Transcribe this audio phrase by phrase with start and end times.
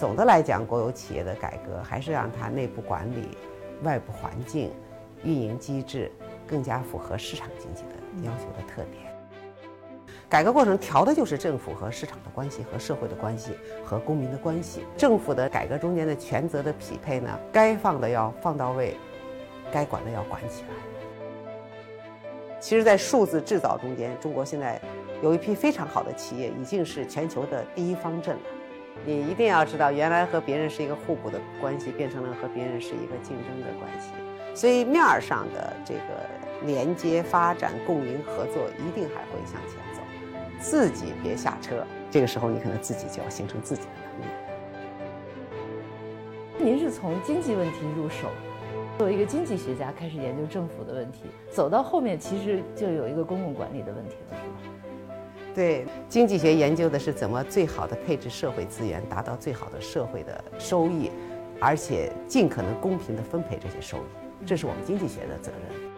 [0.00, 3.36] 总的来讲，国有企业的改革还是让它内部管理、
[3.82, 4.72] 外部环境、
[5.22, 6.10] 运营机制
[6.46, 7.90] 更加符合市场经济的
[8.22, 9.04] 要求的特点。
[10.26, 13.52] 改革过程调的就是政府和市场的关系、和社会的关系、
[13.84, 14.86] 和公民的关系。
[14.96, 18.96] 政府的改革中间的权责的匹配呢，该放的要放到位，
[19.70, 20.68] 该管的要管起来。
[22.58, 24.80] 其实，在数字制造中间，中国现在
[25.22, 28.42] 有一批非常好的企业，已经是全球的第一方阵了。
[29.04, 34.10] 你一定要知道，原来和别人是一个互补的关系，变成了和别人是一个竞争的关系。
[34.54, 36.00] 所以面儿上的这个
[36.66, 40.00] 连接、发展、共赢、合作，一定还会向前走。
[40.58, 44.24] 自己别下车，这个时候你可能自己就要形成自己的能力。
[46.62, 48.28] 您是从经济问题入手，
[48.98, 54.74] 作为一个经济学家开始研究政府的问题，走到后面其实就有一个公共管理的问题了，是吧？
[55.54, 61.10] 对，经济学研究的是怎么最好的配置社会资源，达到最好的社会的收益，
[61.60, 65.89] 而且尽可能公平的分配这些收益，这是我们经济学的责任。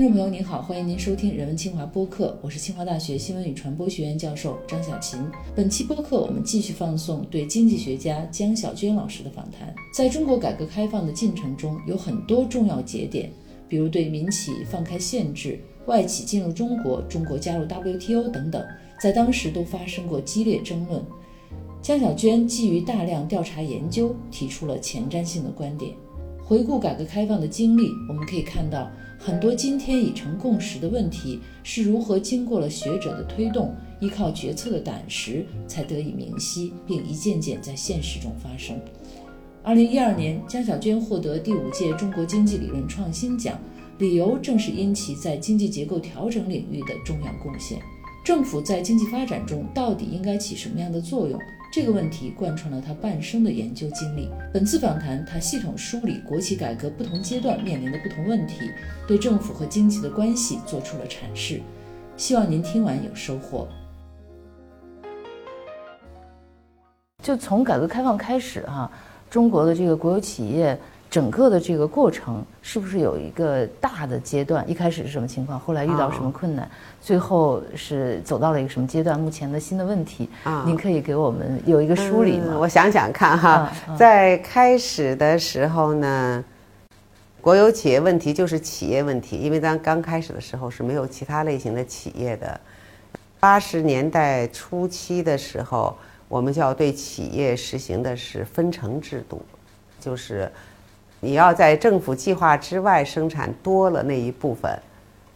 [0.00, 5.20] 听众朋友您好，欢迎您收听人文清华播客，我是清华大学新闻与传播学院教授张小琴。
[5.54, 9.74] 本期播客我们继续放送对经济学家江小娟老师的访谈。
[9.92, 13.30] 在中国改革开放的进程中，有很多重要节点，
[13.68, 18.66] 比如对民企放开限制、外企进入中国、中国加入 WTO 等等，
[18.98, 21.04] 在当时都发生过激烈争论。
[21.82, 25.92] 江小娟基于大量调查研究，提出了前瞻性的观点。
[26.42, 28.90] 回顾改革开放的经历，我们可以看到。
[29.22, 38.80] 很多今天已成共识的问题是如何经过了学者的推动，依靠决策的胆识才得以明晰，并一件件在现实中发生。
[39.62, 43.60] 二零一二年，江小娟获得第五届中国经济理论创新奖，
[43.98, 47.78] 理由正是因其在经济结构调整领域的重要贡献。
[48.24, 51.38] 政府在经济发展中到底应该起什么样的作用？
[51.72, 54.28] 这个问题贯穿了他半生的研究经历。
[54.52, 58.68] 本次访谈，他系统梳理国企改革不同阶段面临的不同问题，
[59.06, 61.60] 对政府和经济的关系做出了阐释。
[62.16, 63.68] 希望您听完有收获。
[67.22, 68.90] 就从改革开放开始，哈，
[69.30, 70.76] 中国的这个国有企业。
[71.10, 74.64] 整个的这个过程是不是有一个大的阶段？
[74.70, 75.58] 一开始是什么情况？
[75.58, 76.70] 后来遇到什么困难？
[77.00, 79.18] 最后是走到了一个什么阶段？
[79.18, 82.56] 目前的新的问题，啊您可以给我们有一个梳理吗？
[82.56, 86.44] 我想想看哈，在开始的时候呢，
[87.40, 92.60] 国有企业问题就是企业问题，因为咱刚开始的时候是没有其他类型的企业的。
[93.40, 95.96] 八十年代初期的时候，
[96.28, 99.42] 我们就要对企业实行的是分成制度，
[99.98, 100.48] 就是。
[101.20, 104.76] 你要在政府计划之外生产多了那一部分，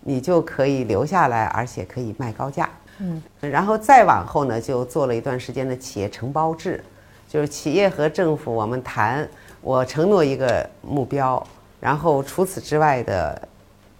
[0.00, 2.68] 你就可以留下来，而且可以卖高价。
[2.98, 6.82] 嗯，然后再往后呢，就做了一段时间的企业承包制，
[7.28, 9.28] 就是企业和政府我们谈，
[9.60, 11.44] 我承诺一个目标，
[11.80, 13.48] 然后除此之外的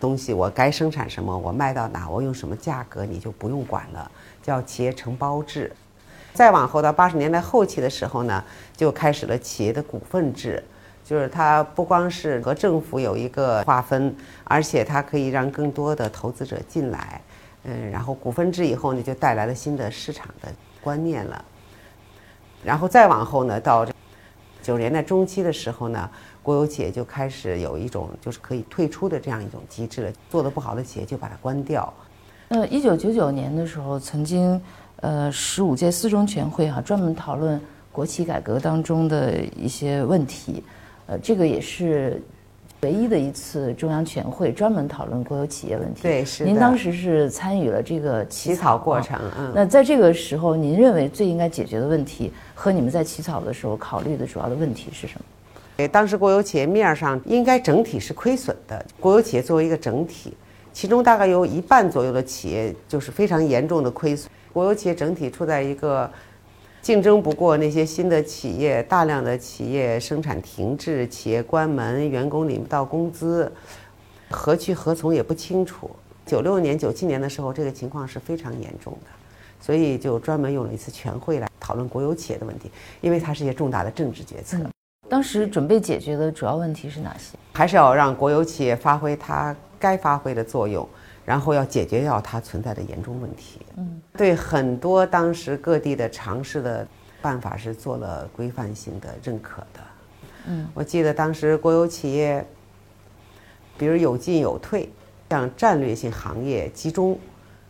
[0.00, 4.10] 东西，我该生产什么，我卖到哪，我用什么价格，你就不用管了，
[4.42, 5.70] 叫企业承包制。
[6.32, 8.42] 再往后到八十年代后期的时候呢，
[8.76, 10.62] 就开始了企业的股份制。
[11.04, 17.20] 就是它不光是和政府有一个划分，而且它可以让更多的投资者进来，
[17.64, 20.48] 嗯，然后股份制以后呢，就带来了新的市场的
[20.80, 21.44] 观念了。
[22.64, 23.84] 然后再往后呢，到
[24.62, 26.08] 九十年代中期的时候呢，
[26.42, 31.92] 国有企业就开始有一种就是可以退出的这样一种机制了，做的不好的企业就把它关掉。
[32.48, 34.58] 呃，一九九九年的时候，曾经
[34.96, 37.60] 呃十五届四中全会哈专门讨论
[37.92, 40.64] 国企改革当中的一些问题。
[41.06, 42.22] 呃，这个也是
[42.80, 46.02] 唯一的一次中央全会专门讨论国有企业问题。
[46.02, 49.18] 对，是您当时是参与了这个起草过程。
[49.38, 49.52] 嗯。
[49.54, 55.24] 那在这个时候，您认为最应该解决的问题和你们在起草的时候考虑的主要的问题是什么？
[55.76, 58.84] 对，当时国有企业面上应该整体是亏损的。
[59.00, 60.34] 国有企业作为一个整体，
[60.72, 64.30] 其中大概有一半左右的企业就是非常严重的亏损。
[64.52, 66.10] 国有企业整体处在一个。
[66.84, 73.50] 竞争不过那些新的企业，大量的企业生产停滞，企业关门，员工领不到工资，
[74.28, 75.90] 何去何从也不清楚。
[76.26, 79.10] 九六年、九七年的时候，这个情况是非常严重的，
[79.62, 82.70] 所以就专门用了一次全会来讨论国有企业的问题，
[83.00, 84.58] 因为它是一些重大的政治决策。
[85.08, 87.38] 当时准备解决的主要问题是哪些？
[87.54, 90.86] 还是要让国有企业发挥它该发挥的作用。
[91.24, 93.60] 然后要解决掉它存在的严重问题。
[93.76, 96.86] 嗯，对很多当时各地的尝试的
[97.22, 99.80] 办法是做了规范性的认可的。
[100.46, 102.44] 嗯，我记得当时国有企业，
[103.78, 104.88] 比如有进有退，
[105.30, 107.18] 像战略性行业集中，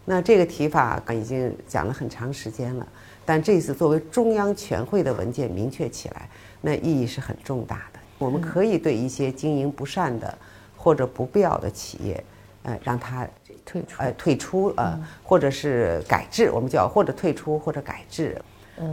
[0.05, 2.87] 那这个提法已经讲了很长时间了。
[3.25, 6.29] 但这次作为中央全会的文件明确起来，
[6.61, 8.01] 那意义是很重大的。
[8.19, 10.37] 我们可以对一些经营不善的
[10.77, 12.23] 或者不必要的企业，
[12.65, 13.27] 呃，让它
[13.64, 18.40] 退出，呃，退出，呃，或者是改制，我们叫或者退出或者改制。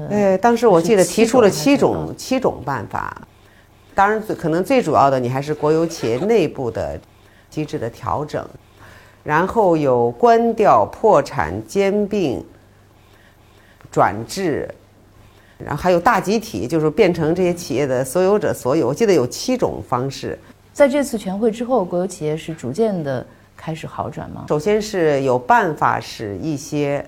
[0.10, 3.22] 呃，当时我记得提出了七种七种办法。
[3.94, 7.00] 当然，最可能最主要的，你还是国有企业内部的
[7.50, 8.48] 机制的调整，
[9.24, 12.44] 然后有关掉、破产、兼并、
[13.92, 14.70] 转制，
[15.58, 18.88] 然后还有大集体，就是变成这些企业的所有者所有。
[18.88, 20.40] 我记得有七种方式。
[20.72, 23.26] 在这次全会之后，国有企业是逐渐的
[23.62, 24.46] 开始好转吗？
[24.50, 27.08] 首先是有办法使一些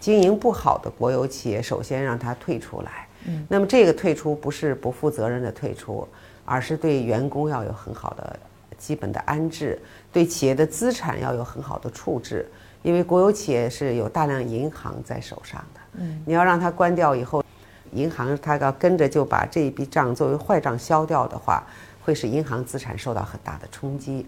[0.00, 3.06] 经营不好的国有企业，首先让它退出来。
[3.48, 6.06] 那么这个退出不是不负责任的退出，
[6.44, 8.36] 而是对员工要有很好的
[8.76, 9.80] 基本的安置，
[10.12, 12.44] 对企业的资产要有很好的处置。
[12.82, 17.44] 因为国有企业是有大量银行在手上的，嗯，你要让它关掉以后，
[17.92, 21.64] 银行它要跟着就把这一笔账作为坏账消掉的话，
[22.02, 24.26] 会使银行资产受到很大的冲击，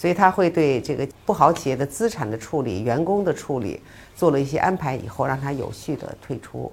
[0.00, 3.78] 所以他会对这个不好企业的资产的处理、员工的处理
[4.16, 6.72] 做了一些安排以后，让他有序的退出。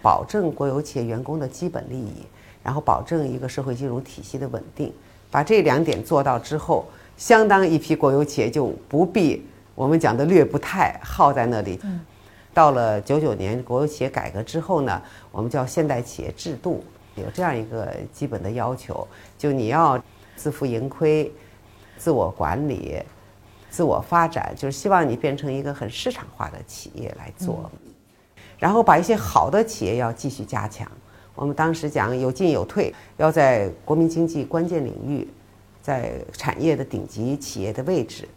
[0.00, 2.24] 保证国有企业员工的基本利益，
[2.62, 4.92] 然后保证一个社会金融体系的稳定，
[5.28, 6.86] 把这两点做到之后，
[7.16, 9.44] 相当一批国有企业就不必
[9.74, 11.80] 我们讲的略不太耗在那里。
[12.54, 16.84] 到了九九年国有企业改革之后呢，我们叫现代企业制度，
[17.16, 19.04] 有这样一个基本的要求，
[19.36, 20.00] 就你要
[20.36, 21.28] 自负盈亏、
[22.02, 23.00] 自我管理、
[23.70, 27.70] 自我发展，就是希望你变成一个很市场化的企业来做。
[28.58, 30.90] 然后把一些好的企业要继续加强。
[31.36, 35.28] 我们当时讲有进有退，要在国民经济关键领域，
[35.80, 38.28] 在产业的顶级企业的位置，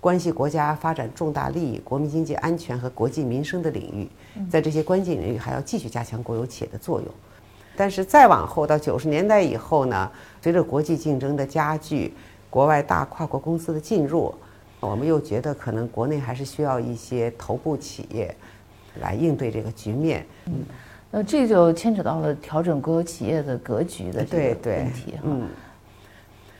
[0.00, 4.08] 关系国家发展重大利益、国民经济安全和国计民生的领域，
[4.48, 7.10] 在这些关键领域还要继续加强国有企业的作用。
[7.74, 10.10] 但是再往后到九十年代以后呢，
[10.42, 12.12] 随着国际竞争的加剧，
[12.52, 14.34] 国外大跨国公司的进入，
[14.80, 18.36] 我们又觉得可能国内还是需要一些头部企业。
[19.00, 20.52] 来应对这个局面，嗯，
[21.10, 25.22] 那这就牵扯到了调整国有企业的格局的这个问题哈。
[25.22, 25.48] 嗯，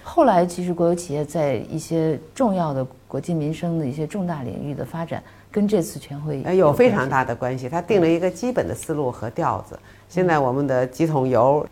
[0.02, 7.68] 后来其实国有企业在一些重要的国计民生的一些重大领域的发展，跟这次全会有非常大的关系。
[7.68, 9.78] 它定了一个基本的思路和调子。
[10.08, 11.66] 现在我们的几桶油、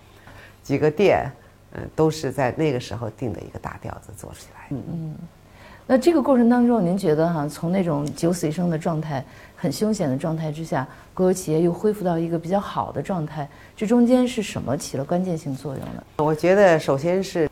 [0.62, 1.26] 几个电，
[1.72, 4.66] 嗯，都是在那个时候定的一个大调子做起来。
[4.70, 5.14] 嗯嗯。
[5.86, 9.24] 那这个过程当中，您觉得哈，从那种九死一生的状态、
[9.56, 16.04] 很凶险的状态之下，国有企业又恢复到一个比较好的状态，这中间是什么起了关键性作用呢？
[16.18, 17.50] 我觉得，首先是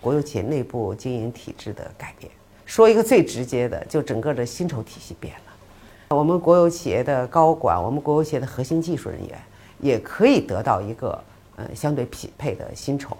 [0.00, 2.30] 国有企业内部经营体制的改变。
[2.64, 6.16] 说一个最直接的，就整个的薪酬体系变了。
[6.16, 9.36] 我们国有企业的高管，我们国有企业的核心技术人员，
[9.80, 11.24] 也可以得到一个
[11.56, 13.16] 呃相对匹配的薪酬。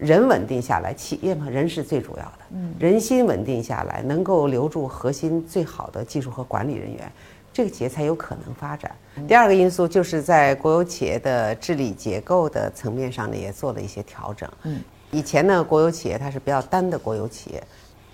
[0.00, 2.38] 人稳定下来，企业嘛，人是最主要的。
[2.54, 7.12] 嗯，人心稳定下来，能够留住核心最好的技术和管理人员，
[7.52, 8.90] 这个企业才有可能发展。
[9.28, 14.50] 第二个因素就是在国有企业的治理结构的层面上呢，也做了一些调整。
[14.62, 14.80] 嗯，
[15.10, 17.62] 以前呢，国有企业它是比较单的国有企业，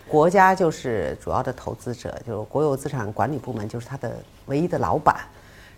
[0.09, 4.17] 国家就是主要的投资者，就是国有资产管理部门就是它的
[4.47, 5.21] 唯一的老板。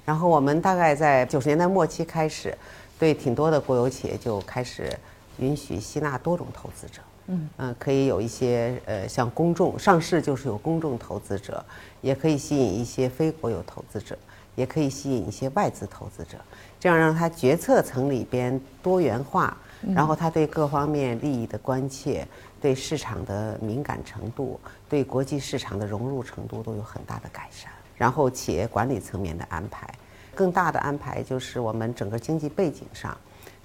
[0.07, 2.57] 然后我们大概在九十年代末期开始，
[2.99, 4.91] 对挺多的国有企业就开始。
[5.38, 11.64] 允许吸纳多种投资者，嗯呃，可以有一些呃，像公众上市就是有公众投资者，
[12.00, 14.16] 也可以吸引一些非国有投资者，
[14.54, 16.38] 也可以吸引一些外资投资者，
[16.80, 19.57] 这样让他决策层里边多元化，
[19.95, 22.26] 然后他对各方面利益的关切，
[22.61, 27.71] 对市场的敏感程度，对国际市场的融入程度都有很大的改善。
[27.97, 29.92] 然后企业管理层面的安排，
[30.33, 33.16] 更大的安排就是我们整个经济背景上。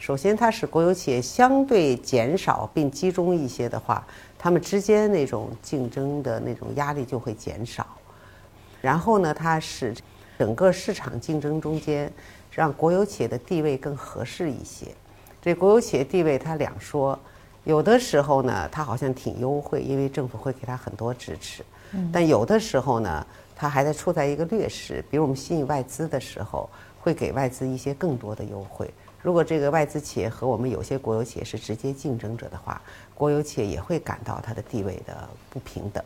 [0.03, 4.05] 首先，它使国有企业相对减少并集中一些的话，
[4.37, 7.87] 他们之间那种竞争的那种压力就会减少。
[8.81, 9.95] 然后呢，它使
[10.37, 12.11] 整个市场竞争中间
[12.51, 14.87] 让国有企业的地位更合适一些。
[15.41, 17.17] 这国有企业地位它两说，
[17.63, 21.63] 有的时候呢，它好像挺优惠，因为政府会给它很多支持；
[22.11, 25.01] 但有的时候呢，它还在处在一个劣势。
[25.09, 26.69] 比如我们吸引外资的时候，
[26.99, 28.93] 会给外资一些更多的优惠。
[29.23, 32.79] 如果这个外资企业和我们有些国有企业是直接竞争者的话，
[33.15, 36.03] 国有企业也会感到它的地位的不平等，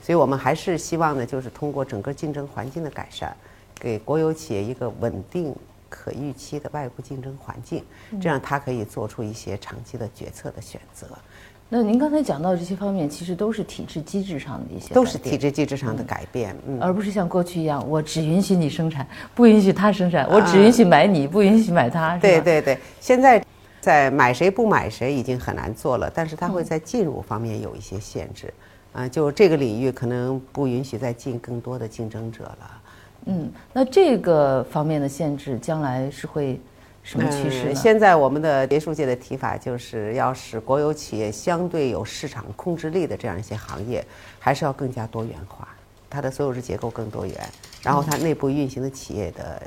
[0.00, 3.36] 所以我们还是希望呢，就是通过整个竞争环境的改善，
[3.74, 5.52] 给国有企业一个稳定、
[5.88, 7.84] 可预期的外部竞争环境，
[8.22, 11.08] 这样它可以做出一些长期的决策的选择。
[11.72, 22.18] 那您刚才讲到这些方面，其实都是体制机制上的一些，都是体制机制上的改变，嗯，而不是像过去一样，我只允许你生产，不允许他生产，我只允许买你，不允许买他。
[22.18, 23.40] 对对对，现在
[23.80, 28.52] 在买谁不买谁已经很难做了，但是他会在进入方面有一些限制，
[28.92, 32.82] 啊，就这个领域可能不允许再进更多的竞争者了。
[33.26, 36.60] 嗯，那这个方面的限制将来是会。
[37.02, 37.74] 什么趋势？
[37.74, 44.04] 现在我们的学术界的提法就是要使国有企业相对有市场控制力的这样一些行业，
[44.38, 45.66] 还是要更加多元化，
[46.08, 47.36] 它的所有制结构更多元，
[47.82, 49.60] 然后它内部运行的企业的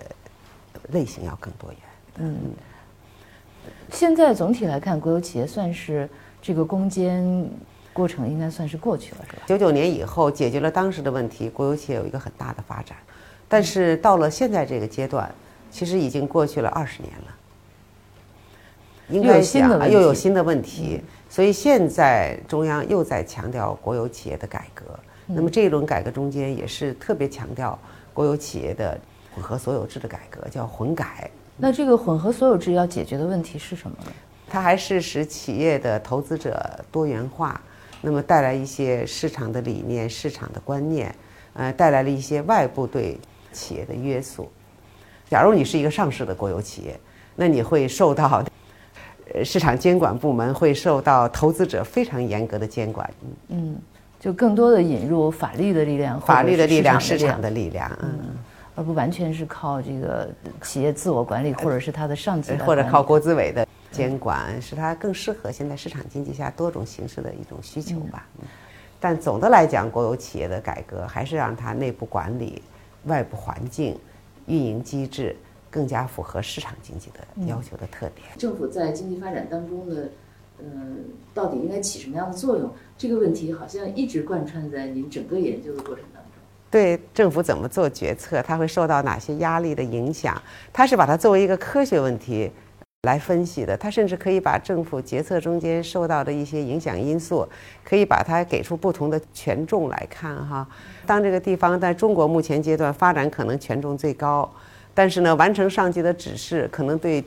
[0.92, 1.80] 类型要更多元。
[2.18, 2.38] 嗯，
[3.92, 6.08] 现在总体来看，国有企业算是
[6.42, 7.50] 这个攻坚
[7.92, 9.42] 过程应该算是过去了，是吧？
[9.48, 12.96] 九九年以后解决了当时的问题，国有企业有一个很大的发展，
[13.50, 15.30] 但是到了现在这个阶段。
[15.74, 17.36] 其实已经过去了二十年了，
[19.10, 24.86] 应该想又有新的问题，所以现在中央又在强调国有企业的改革。
[25.26, 27.78] 那么这一轮改革中间也是特别强调
[28.14, 28.96] 国有企业的
[29.34, 31.28] 混合所有制的改革，叫混改。
[31.58, 34.12] 那这个混合所有制要解决的问题是什么呢？
[34.48, 37.60] 它还是使企业的投资者多元化，
[38.02, 41.16] 那么带来一些市场的理念、市场的观念，
[41.54, 43.20] 呃，带来了一些外部对
[43.52, 44.52] 企业的约束。
[45.30, 47.00] 假如你是一个上市的国有企业，
[47.36, 48.44] 那你会受到，
[49.34, 53.10] 呃，市场监管部门会受到投资者非常严格的监管。
[53.48, 53.76] 嗯，
[54.20, 58.36] 就更多的引入法律的力量，法律的力量，市场的力量，嗯，
[58.76, 60.30] 而不完全是靠这个
[60.62, 68.28] 企业自我管理，或者是它的上级，或者靠国资委的监管，使它更适合现在市场经济下多种形式的一种需求吧。
[69.00, 72.62] 但总的来讲，国有企业的改革还是让它内部管理、
[73.06, 73.98] 外部环境。
[74.46, 75.36] 运营机制
[75.70, 78.28] 更加符合市场经济的要求的特点。
[78.38, 80.10] 政府在经济发展当中的，
[80.60, 82.72] 嗯，到底应该起什么样的作用？
[82.98, 86.32] 这个问题好像一直贯穿在您整个研究的过程当中。
[86.70, 90.42] 对政府怎么做决策，它会受到哪些压力的影响？
[90.72, 92.52] 它是把它作为一个科学问题。
[93.04, 97.46] 来分析的，他甚至可以把政府决策中间受到的一些影响因素，
[97.84, 100.66] 可以把它给出不同的权重来看哈。
[101.06, 104.50] 当这个地方在中国目前阶段发展可能权重最高，
[104.94, 107.22] 但是呢，完成上级的指示可能对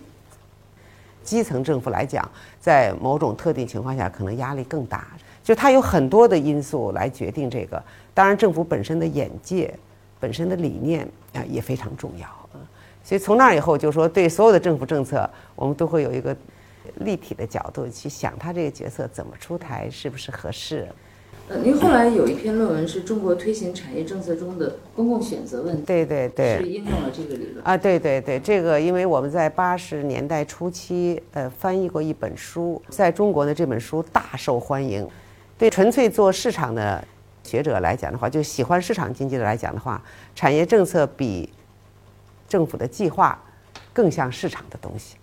[1.22, 2.26] 基层政府来讲，
[2.58, 5.06] 在某种特定情况下可能压力更大。
[5.44, 7.80] 就它有很多的因素来决定这个。
[8.14, 9.78] 当然，政府本身的眼界、
[10.18, 12.26] 本身的理念啊也非常重要。
[13.06, 16.36] 所以从那以后，就说对所有的政府政策，我们都会有一个
[16.96, 20.88] 立体的角度去想，他这个角色怎么出台，是不是合适？
[21.48, 35.08] 呃，您后来有一篇论文是中国推行产业政策中的公共选择问题，对对对，是应用了这个理论啊，对对对，这个因为我们在八十年代初期，呃，翻译过一本书，在中国呢这本书大受欢迎，
[35.56, 37.06] 对纯粹做市场的
[37.44, 40.02] 学者来讲的话，就喜欢市场经济的来讲的话，
[40.34, 41.48] 产业政策比。
[42.48, 43.38] 政府的计划
[43.92, 45.16] 更像市场的东西，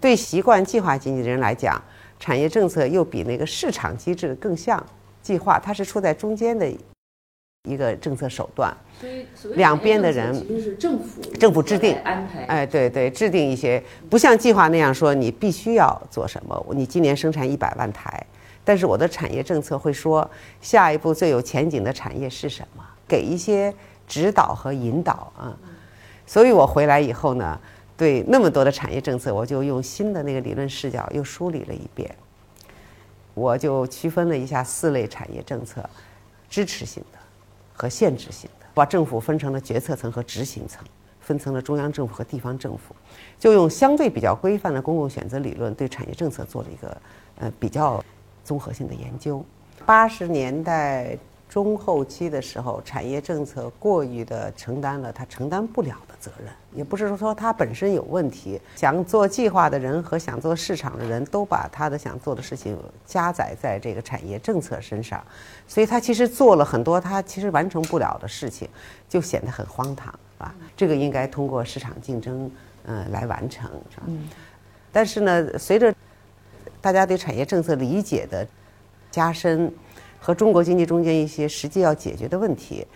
[0.00, 1.80] 对习惯计划经济的人来讲，
[2.20, 4.84] 产业政策又比那个市场机制更像
[5.22, 6.70] 计划，它是处在中间的
[7.64, 8.76] 一个政策手段。
[9.34, 12.44] 所以，两边的人就是政府政府制定安排。
[12.44, 18.24] 哎，对对，制定一些不像计划那样说你必须要做什么，你今年生产一百万台，
[18.64, 20.28] 但是我的产业政策会说
[20.60, 23.74] 下一步最有前景的产业是什么，给一些
[24.06, 25.56] 指导和引导啊。
[26.28, 27.58] 所以我回来以后呢，
[27.96, 32.14] 对那么多的产业政策，我就用新的那个理论视角又梳理了一遍。
[33.32, 35.82] 我就区分了一下四类产业政策：
[36.50, 37.18] 支持性的
[37.72, 40.84] 和限制性的，把政府分成了决策层和执行层，
[41.18, 42.94] 分成了中央政府和地方政府，
[43.38, 46.94] 就用相对比较规范的公共选择理论对产业政策做了一个
[47.38, 48.04] 呃比较
[48.44, 49.42] 综合性的研究。
[49.86, 51.16] 八十年代。
[51.48, 58.60] 中后期的时候，产业政策过于的承担了他承担不了的责任，也不是说他本身有问题。
[58.76, 65.24] 想做计划的人和想做市场的人都把他的想做的事情加载在这个产业政策身上，
[65.66, 68.68] 所以他其实做了很多他其实完成不了的事情，
[69.08, 70.54] 就显得很荒唐，是吧？
[70.76, 72.50] 这个应该通过市场竞争，
[72.84, 74.02] 嗯，来完成，是吧？
[74.06, 74.28] 嗯。
[74.92, 75.94] 但是呢，随着
[76.82, 78.46] 大家对产业政策理解的
[79.10, 79.72] 加深。
[80.20, 82.86] 和中国经济中间一些实际要解决的问题，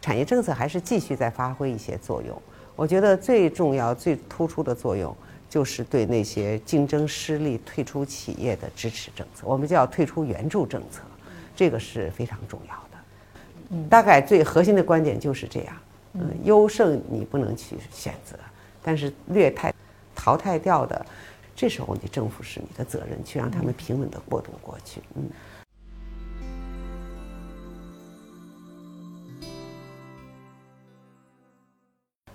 [0.00, 2.40] 产业政策还是继续在发挥一些作用。
[2.74, 5.14] 我觉得最重要、最突出的作用
[5.48, 11.02] 就是对那些竞争失利、退出企业的支持政策，我们叫退出援助政策，
[11.54, 13.88] 这个是非常重要的。
[13.88, 15.76] 大概最核心的观点就是这样：
[16.14, 18.36] 嗯，优胜你不能去选择，
[18.82, 19.72] 但是劣汰
[20.14, 21.04] 淘汰掉的，
[21.54, 25.00] 这时候你政府是你的责任，去让他们平稳的过渡过去。
[25.14, 25.24] 嗯。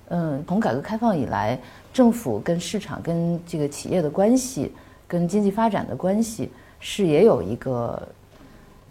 [0.10, 1.60] 嗯，从改革开放以来，
[1.92, 4.74] 政府跟市场、跟这个企业的关系、
[5.06, 6.50] 跟经济发展的关系
[6.80, 8.08] 是也有一个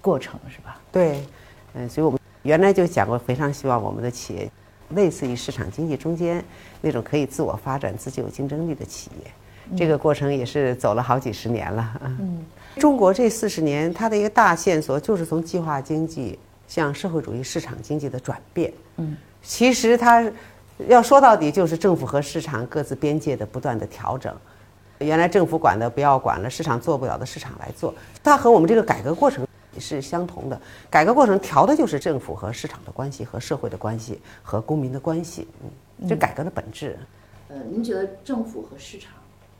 [0.03, 0.79] 过程，是吧？
[0.93, 1.25] 对，
[1.73, 4.51] 嗯，所以我们原来就讲过，非常希望我们的企业
[4.91, 6.45] 类似于市场经济中间
[6.83, 9.31] 那种可以自我发展、自己有竞争力的企业。
[9.75, 12.15] 这个过程也是走了好几十年了啊。
[12.21, 12.45] 嗯，
[12.77, 18.71] 中国这四十年它的一个大线索就是从计划经济向社会主义市场经济的转变。
[18.99, 20.31] 嗯，其实它。
[20.89, 24.35] 要说到底，就是政府和市场各自边界的不断的调整。
[24.99, 27.95] 原来政府管的不要管了，市场做不了的市场来做。
[28.23, 29.47] 它和我们这个改革过程
[29.79, 30.61] 是相同的。
[30.91, 35.49] 改革过程调的就是政府和市场的关系，和社会的关系，和公民的关系。
[35.63, 36.99] 嗯，这改革的本质。
[37.49, 39.13] 呃，您觉得政府和市场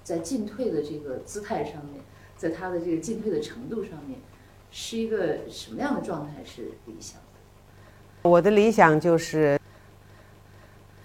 [0.05, 2.03] 在进退的这个姿态上面，
[2.37, 4.19] 在它的这个进退的程度上面，
[4.71, 8.29] 是一个什么样的状态是理想的？
[8.29, 9.59] 我的理想就是。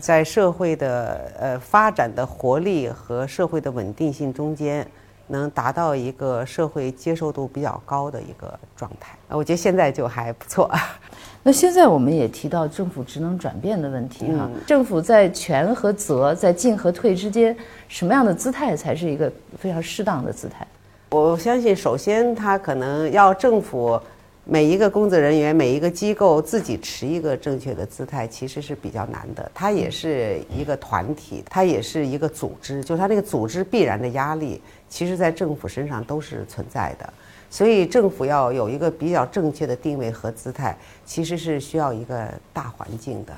[0.01, 4.86] 在社会的呃发展的活力和社会的稳定性中间，
[5.27, 9.15] 能达到一个社会接受度比较高的一个状态。
[9.29, 10.70] 我觉得现在就还不错。
[11.43, 17.55] 那现在我们也提到政府职能转变的问题哈，政府在权和责、在进和退之间，
[17.88, 20.65] 什么样的姿态才是一个非常适当的姿态？
[21.12, 24.01] 我相信，首先他可能要政府。
[24.43, 29.51] 每一个工作人员，每一个机构自己持一个正确的姿态，其实是比较难的。
[29.53, 37.13] 它也是一个团体，它也是一个组织，就是它那个组织必然的压力，其实在政府身上都是存在的。
[37.51, 43.33] 所以政府要有一个比较正确的定位和姿态，其实是需要一个大环境的。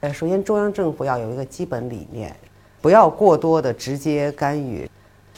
[0.00, 2.36] 呃，首先中央政府要有一个基本理念，
[2.82, 4.88] 不要过多的直接干预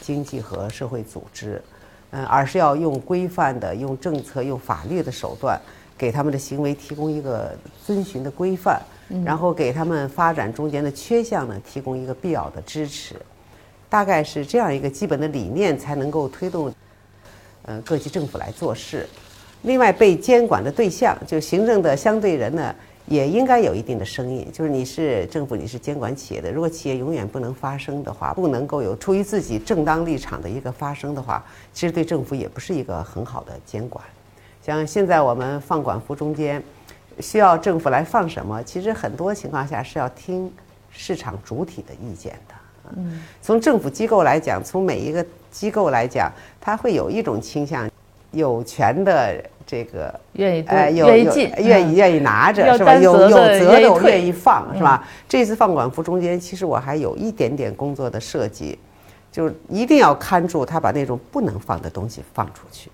[0.01, 1.63] 经济和社会组织。
[2.11, 5.61] 嗯，而是要用规范的、用政策、用法律的手段，
[5.97, 7.53] 给他们的行为提供一个
[7.85, 8.81] 遵循的规范，
[9.25, 13.15] 然后给他们发展中间的缺项呢提供一个必要的支持，
[13.89, 16.73] 大概是这样一个基本的理念，才能够推动，
[17.63, 19.07] 呃，各级政府来做事。
[19.63, 22.75] 另外，被监管的对象，就行政的相对人呢。
[23.09, 26.53] 也应该有一定的声音，就是你是政府，你是监管企业的。
[26.53, 31.43] 如果企业永远不能发声的话，不能够有出于自己正当立场的一个发声的话，
[31.73, 34.05] 其实对政府也不是一个很好的监管。
[34.63, 36.63] 像现在我们放管服中间，
[37.21, 38.63] 需要政府来放什么？
[38.63, 40.53] 其实很多情况下是要听
[40.91, 42.55] 市场主体的意见的。
[42.97, 47.91] 嗯，从政府机构来讲，从每一个机构来讲，它会有一种倾向，
[48.33, 49.43] 有权的。
[49.69, 52.95] 这个愿意呃愿意进愿意愿意拿着是吧？
[52.95, 55.07] 有有责的我愿意放是吧？
[55.29, 58.79] 这次放管服中间，其实我还有一点点工作的设计，
[59.31, 62.91] 就是一定要看住他把那种不能放的东西放出去，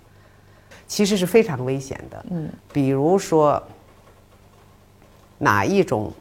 [0.88, 2.26] 其实是非常危险的。
[2.30, 3.62] 嗯，比如说
[5.38, 6.12] 哪一种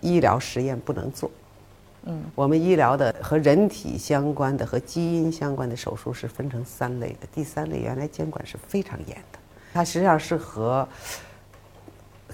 [0.00, 1.30] 医疗实验不能做？
[2.06, 9.38] 嗯，我们医疗的和人体相关的和基因相关的手术是分成三类的，第三类原来监管是非常严的。
[9.74, 10.88] 它实际上是和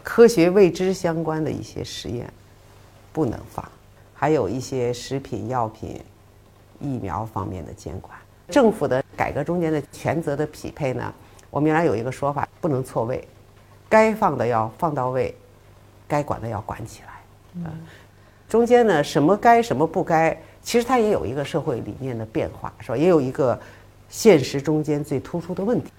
[0.02, 2.30] 科学未知相关的一些实验
[3.14, 3.66] 不能放，
[4.12, 5.98] 还有一些食品药品、
[6.78, 8.14] 疫苗方面的监管。
[8.50, 11.10] 政府的改革中间的权责的匹配呢，
[11.48, 13.26] 我们原来有一个说法，不能错位，
[13.88, 15.34] 该放的要放到位，
[16.06, 17.08] 该管的要管起来。
[17.54, 17.64] 嗯，
[18.50, 22.96] 中间呢，什么该什么不该，其实它也有一个社会理念的变化，是吧？
[22.98, 23.58] 也有一个
[24.10, 25.90] 现实中间最突出的问题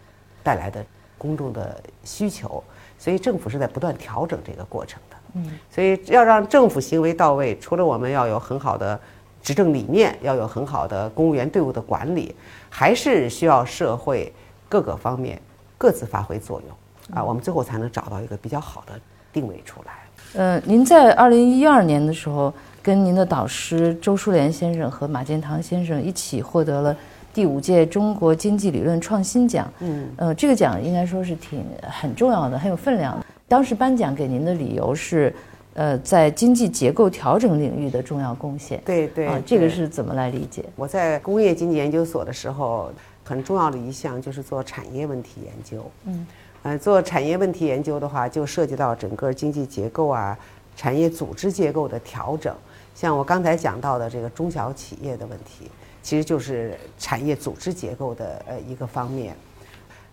[0.43, 0.85] 带来的。
[1.21, 2.63] 公众的需求，
[2.97, 5.17] 所以政府是在不断调整这个过程的。
[5.35, 8.99] 嗯，所以要让政府行为到位，除了我们要有很好的
[9.43, 12.33] 执政理念，要有很好的公务员队伍的管理，
[12.71, 14.33] 还是需要社会
[14.67, 15.39] 各个方面
[15.77, 18.99] 各自发挥作用啊，我们最后才能找到一个比较好的
[19.31, 19.91] 定位出来。
[20.33, 26.95] 呃，您在二零一二年的时候，跟您的导师周书莲先生和马建堂先生一起获得了。
[27.33, 33.25] 第五届中国经济理论创新奖，嗯，呃，这个奖应该说是挺很重要的，很有分量的。
[33.47, 35.33] 当时颁奖给您的理由是，
[35.73, 38.81] 呃，在经济结构调整领域的重要贡献。
[38.85, 40.65] 对对，啊，这个是怎么来理解？
[40.75, 42.91] 我在工业经济研究所的时候，
[43.23, 45.89] 很重要的一项就是做产业问题研究。
[46.05, 46.27] 嗯，
[46.63, 50.37] 呃，做产业问题研究的话，就涉及到整个经济结构啊，
[50.75, 52.53] 产业组织结构的调整。
[52.93, 55.71] 像我刚才讲到的这个中小企业的问题。
[56.01, 59.35] 其实就是产业组织结构的呃一个方面，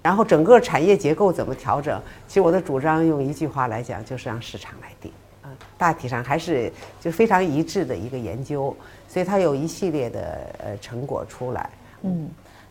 [0.03, 2.01] 然后整个产业结构怎么调整？
[2.27, 5.11] 其实我的主张用一句话来讲，就是让市场来定
[5.42, 5.51] 啊。
[5.77, 8.77] 大体上还是就非常一致的一个研究，
[9.09, 11.70] 所以它有一系列的呃成果出来。
[12.03, 12.29] 嗯，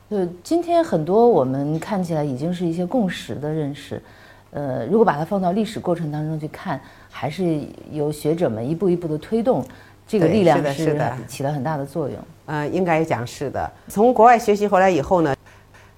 [0.09, 4.01] 就今天很多我们看起来已经是一些共识的认识，
[4.51, 9.65] 呃，如果把它放到历史过程当中去看，还是由学者们一步一步的推动，
[10.07, 12.17] 这个力量是起了很大的作用。
[12.47, 13.69] 呃，应该讲是的。
[13.89, 15.35] 从国外学习回来以后呢，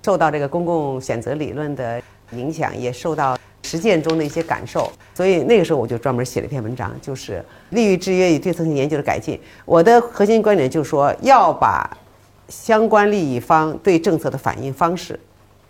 [0.03, 9.39] 受到这个公共选择理论的影响，也受到实践中的一些感受，所以那个时候我就专门写了一篇文章，就是利益制约与对策性研究的改进。
[9.63, 11.87] 我的核心观点就是说，要把
[12.47, 15.19] 相关利益方对政策的反应方式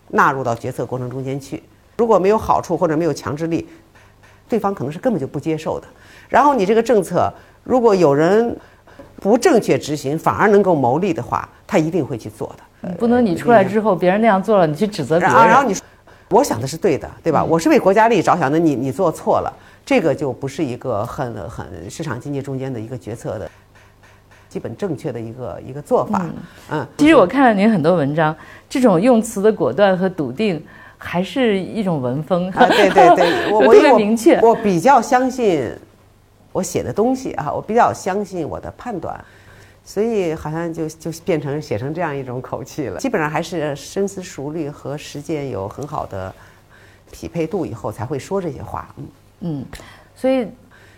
[0.08, 1.62] 纳入到决策过程中间去。
[1.98, 3.68] 如果没有好处或者没有强制力，
[4.48, 5.86] 对方可能是根本就不接受的。
[6.26, 7.30] 然后你这个政策，
[7.62, 8.56] 如果有人
[9.20, 12.90] 不正确执行，反而能够牟利的话，他一定会去做的。
[12.98, 15.36] 不能你出来之后，别人那样做了，你去指责别人。
[15.36, 15.84] 然后你说，
[16.30, 17.44] 我想的是对的，对吧？
[17.44, 19.52] 我是为国家利益着想的，你你做错了，
[19.84, 23.48] 这个就不是一个很很市场经济中间的一个决策的。
[24.48, 26.26] 基本正确的一个一个做法，
[26.72, 28.34] 嗯，其实我看了您很多文章，
[28.68, 30.60] 这种用词的果断和笃定，
[30.98, 32.50] 还是一种文风。
[32.50, 34.40] 啊，对对对，我特别明确。
[34.40, 35.70] 我比较相信
[36.52, 39.18] 我写的东西啊，我比较相信我的判断，
[39.84, 42.98] 所以好像就就变成写成这样一种口气了。
[42.98, 46.34] 基本上还是深思熟虑和实践有很好的
[47.10, 48.94] 匹配度以后才会说这些话。
[48.96, 49.06] 嗯
[49.40, 49.64] 嗯，
[50.14, 50.46] 所以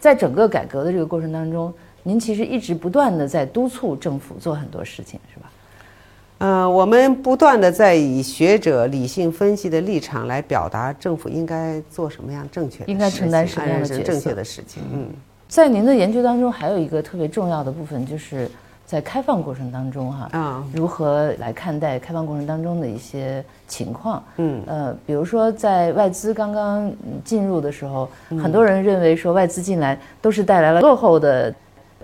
[0.00, 1.72] 在整个改革的这个过程当中。
[2.04, 5.52] 您其实一直不断的在督促政府做很多事情，是吧？
[6.38, 14.82] 嗯，我们不断的在以学者理性分析的立场来表达政府应该做什么样正确的应该承担什么样的正确的事情。
[14.92, 15.10] 嗯，
[15.52, 18.50] 在您的研究当中，还有一个特别重要的部分，就是
[18.86, 24.24] 在开放过程当中，哈，啊，如何来看待开放过程当中的一些情况？
[24.38, 26.90] 嗯，呃，比如说在外资刚刚
[27.22, 28.08] 进入的时候，
[28.42, 31.54] 很多人认为说外资进来都是带来了落后的。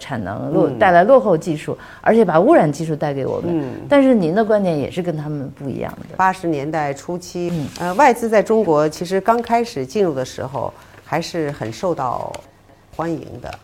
[0.00, 3.64] 产能落带来落后技术，而且把污染技术带给我们。
[3.88, 6.14] 但是您的观点也是跟他们不一样的。
[6.16, 10.72] 八十年代初期，嗯呃，外资在中国其实刚开始进入的时候
[11.04, 12.32] 还是很受到
[12.98, 13.58] 欢迎的。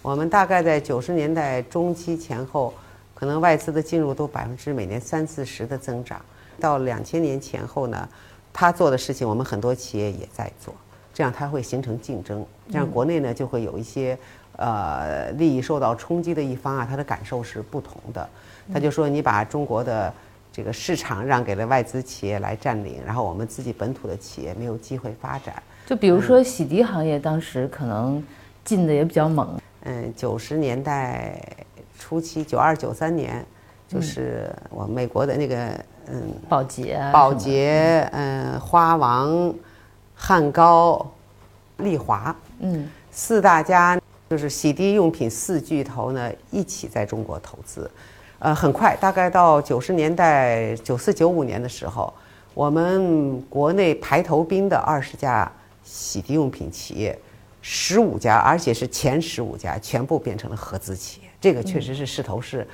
[0.00, 2.72] 我们大概在九十年代中期前后，
[3.14, 6.18] 可能外资的进入都百分之每年三四十的增长。
[6.58, 8.08] 到两千年前后呢，
[8.50, 10.72] 他做的事情，我们很多企业也在做，
[11.12, 14.18] 这样它会形成竞争，这样国内呢就会有一些。
[14.56, 18.26] 呃，利益受到冲击的一方啊，他的感受是不同的。
[18.72, 20.14] 他就说：“你把中国的
[20.56, 28.22] 这个市场让给了外资企业来占领，然后我们自己本土的企业没有机会发展。”就比如说洗涤行业，当时可能
[28.64, 29.60] 进的也比较猛。
[29.82, 31.40] 嗯，九十年代
[31.98, 33.44] 初期，九二九三年，
[33.88, 35.56] 就是我美国的那个
[36.06, 39.52] 嗯，宝洁、宝洁、嗯，花王、
[40.14, 41.04] 汉高、
[41.78, 44.00] 丽华，嗯，四大家。
[44.30, 47.88] 就是洗涤用品四巨头呢一起在中国投资，
[48.40, 52.12] 呃，很快，大概到九十年代九四九五年的时候，
[52.52, 55.50] 我们国内排头兵的二十家
[55.82, 57.18] 洗涤用品企业，
[57.62, 62.66] 十五家，而且是前十五家全部变成了合资企业，这个确实是势头是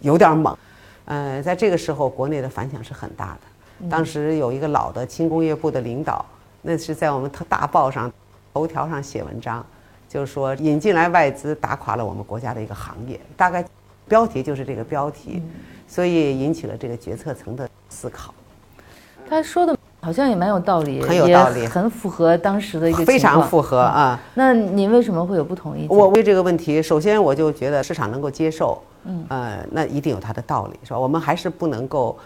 [0.00, 0.56] 有点猛。
[1.04, 3.88] 呃，在这个时候，国内的反响是很大的。
[3.88, 6.24] 当时有一个老的轻工业部的领导，
[6.62, 8.10] 那是在我们特大报上
[8.54, 9.64] 头条上写文章。
[10.08, 13.64] 就是说，引进来外资打垮了我们国家的一个行业，大概
[14.10, 15.40] 标题就是这个标题，
[15.86, 18.34] 所以引起了这个决策层的思考。
[19.28, 24.20] 他说的好像也蛮有道理，很有道理，很符合当时的一个非常符合啊。
[24.34, 25.96] 那您为什么会有不同意见？
[25.96, 30.98] 我为这个问题，首先我就觉得市场能够接受，嗯，呃，那一定有它的道理，是吧？
[30.98, 32.18] 我们还是不能够。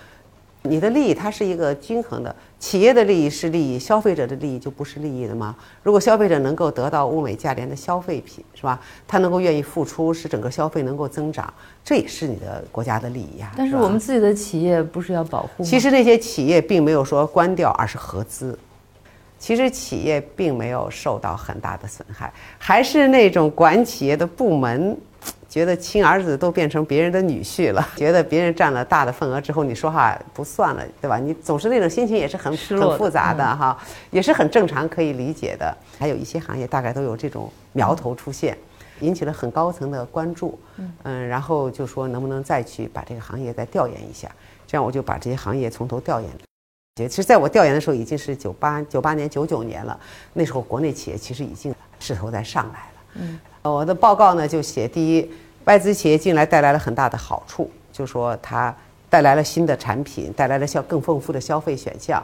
[0.67, 5.55] 你的利益它是一个均衡的，企业的利益是利益，消费者的利益就不是利益的吗？
[5.83, 8.81] 如果消费者能够得到物美价廉的消费品，是吧？
[9.07, 11.53] 他能够愿意付出，使整个消费能够增长，
[11.85, 13.53] 这也是你的国家的利益呀。
[13.59, 15.69] 但是我们自己的企业不是要保护吗？
[15.69, 18.59] 其实那些企业并没有说关掉，而是合资。
[19.39, 24.97] 其实企业并没有受到很大的损害，还是那种管企业的部门。
[25.55, 31.17] 觉得亲儿子都变成别人的女婿了， 觉得别人占了大的份额之后，你说话不算了，对吧？
[31.17, 33.79] 你总是那种心情也是很很复杂的哈，
[34.11, 35.73] 也是很正常可以理解的。
[35.97, 38.59] 还有一些行业大概都有这种苗头出现，
[38.99, 40.59] 引起了很高层的关注。
[41.05, 44.29] 嗯，然后就说能不能再去把这个行业再调研一下？
[44.67, 46.29] 这样我就把这些行业从头调研。
[46.97, 49.97] 其实在我调研的时候已经是九八九八年九九年了，
[50.33, 52.87] 那时候国内企业其实已经势头在上来了。
[53.21, 55.31] 嗯，我的报告呢就写第一。
[55.65, 58.75] 外资企业进来带来了很大的好处，就说它
[59.09, 62.23] 带来了新的产品，带来了消更丰富的消费选项，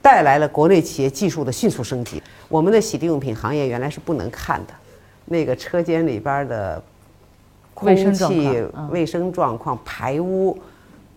[0.00, 2.22] 带来了国内企业技术的迅速升级。
[2.48, 4.72] 我们的洗涤用品行业原来是不能看的，
[5.24, 6.82] 那个车间里边的
[7.80, 10.56] 卫生状空气况、卫生状况、排污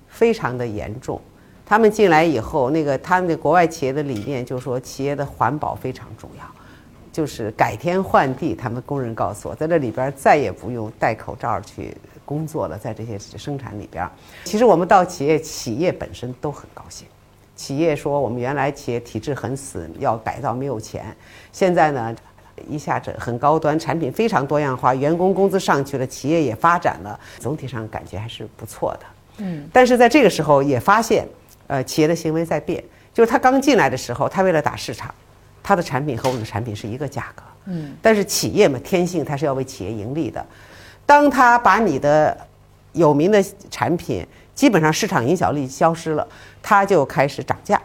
[0.09, 1.21] 非常的严重。
[1.65, 6.43] 他们进来以后，那个他们的国外企业的理念就是说，企业的环保非常重要，
[7.11, 8.55] 就是改天换地。
[8.55, 11.95] 他们工人告诉我，在这里边再也不用戴口罩去
[12.25, 14.09] 工作了，在这些生产里边。
[14.43, 17.07] 其实我们到企业，企业本身都很高兴。
[17.55, 21.15] 企业说，我们原来企业体制很死，要改造没有钱，
[21.51, 22.15] 现在呢，
[22.67, 29.05] 一下子很高端，产品非常多样化，员工工资上去了，企业也发展了，总体上感觉还是不错的。
[29.37, 31.27] 嗯，但是在这个时候也发现。
[31.67, 35.15] 呃，企业的行为在变，就是他刚进来的时候，他为了打市场，
[35.63, 37.43] 他的产品和我们的产品是一个价格。
[37.65, 37.95] 嗯。
[38.01, 40.45] 但是企业嘛，天性它是要为企业盈利的。
[41.05, 42.35] 当它把你的
[42.93, 46.27] 有名的产品基本上市场影响力消失了，
[46.61, 47.81] 它就开始涨价。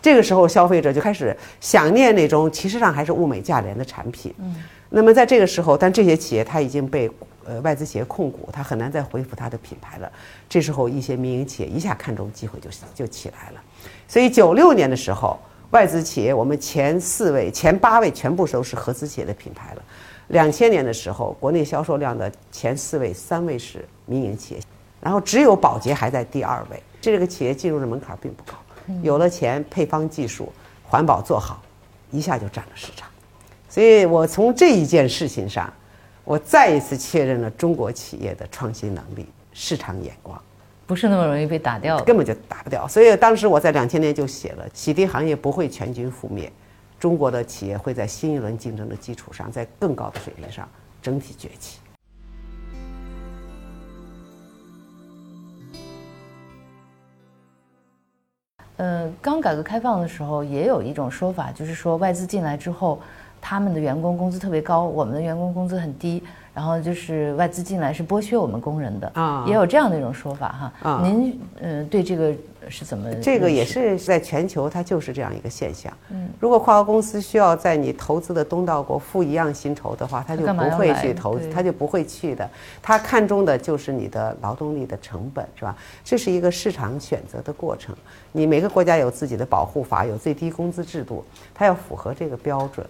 [0.00, 4.34] 这个时候，消费者就开始想念那种其实上还是物美价廉的产品。
[4.38, 4.56] 嗯。
[4.90, 7.10] 那么在这个时候，但这些企业它已经被。
[7.48, 10.12] 呃，外资企业控股，它很难再恢复它的品牌了。
[10.50, 13.60] 这时候，一些民营企业一下看中机会就就起来了。
[14.06, 15.38] 所以，九六年的时候，
[15.70, 19.82] 外资企业我们前四位、前八位全部都是合资企业的品牌了。
[20.28, 24.60] 两千年的时候，国内销售量的前四位、三位是民营企业，
[25.00, 26.82] 然后只有宝洁还在第二位。
[27.00, 28.54] 这个企业进入的门槛并不高，
[29.02, 30.52] 有了钱、配方技术、
[30.84, 31.62] 环保做好，
[32.10, 33.08] 一下就占了市场。
[33.68, 35.72] 所以我从这一件事情上。
[36.24, 40.38] 我再一次确认了中国企业的创新能力、市场眼光，
[40.88, 42.88] 不是那么容易被打掉，根本就打不掉。
[42.88, 46.50] 所以当时我在两千年就写了，洗涤行业不会全军覆灭，
[46.98, 50.66] 中国的企业会在新一轮竞争的基础上，在更高的水平上
[51.02, 51.78] 整体崛起。
[58.78, 62.98] 呃，刚改革开放的时候，也有一种说法，就是说外资进来之后。
[63.40, 66.20] 他们的员工工资特别高，我们的员工工资很低，
[66.58, 70.90] 然后就是外资进来是剥削我们工人的啊，也有这样的一种说法哈。
[70.90, 72.34] 啊，您嗯对这个
[72.68, 73.14] 是怎么？
[73.22, 75.92] 这个也是在全球，它就是这样一个现象。
[76.10, 82.50] 嗯，如果跨国公司需要在你投资的东道国付一样薪酬的话，他就不会去投资，他就不会去的。
[82.82, 85.76] 他看中的就是你的劳动力的成本，是吧？
[86.02, 87.94] 这是一个市场选择的过程。
[88.32, 92.84] 你每个国家有自己的保护法，有最低工资制度，它要符合这个标准。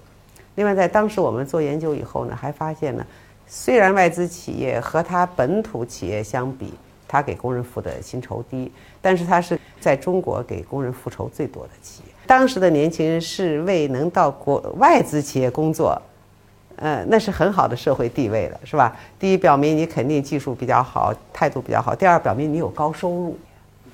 [0.54, 3.06] 另外，在当时我们做研究以后呢，还发现呢，
[3.48, 6.74] 虽然外资企业和它本土企业相比，
[7.08, 12.12] 它给工人付的薪酬低，但是它是在中国给工人付酬最多的企业。
[12.26, 16.00] 当时的年轻人是为能到国外资企业工作，
[16.76, 18.94] 呃，那是很好的社会地位了，是吧？
[19.18, 23.38] 第一，表明你肯定技术比较好，态度比较好；第二，表明你有高收入。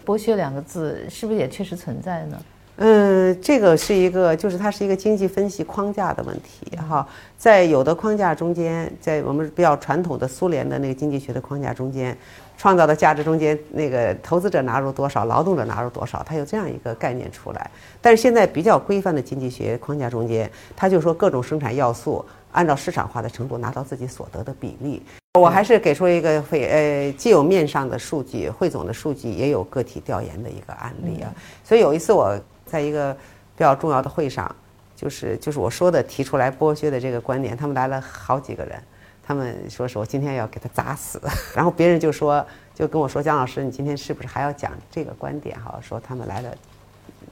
[0.04, 2.38] 剥削两个字是不是也确实存在呢？
[2.76, 7.06] 嗯，这个是一个，就是它是一个经济分析框架的问题哈。
[7.38, 12.16] 在有的框架中间，在我们比较传统的苏联的那个经济学的框架中间，
[12.58, 17.70] 创造的价值中间，那个投资者纳入多少，劳动者纳入多少，它有这样一个概念出来。
[18.00, 25.00] 但是现在比较规范的经济学框架中间，它就说各种生产要素按照市场化的程度拿到自己所得的比例。
[25.38, 31.32] 我还是给出一个会呃，既有面上的数据汇总的数据，也有个体调研的一个案例啊。
[31.62, 32.36] 所以有一次我。
[32.66, 33.12] 在一个
[33.56, 34.54] 比较重要的会上，
[34.96, 38.82] 就是就是我说的提出来剥削的这个观点，他们来了好几个人，
[39.22, 41.20] 他们说是我今天要给他砸死，
[41.54, 45.78] 然后别人就说就跟我说姜老师，你今天是不是还要讲这个观点哈？
[45.80, 46.50] 说他们来了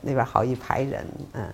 [0.01, 1.45] 那边好一排人，嗯，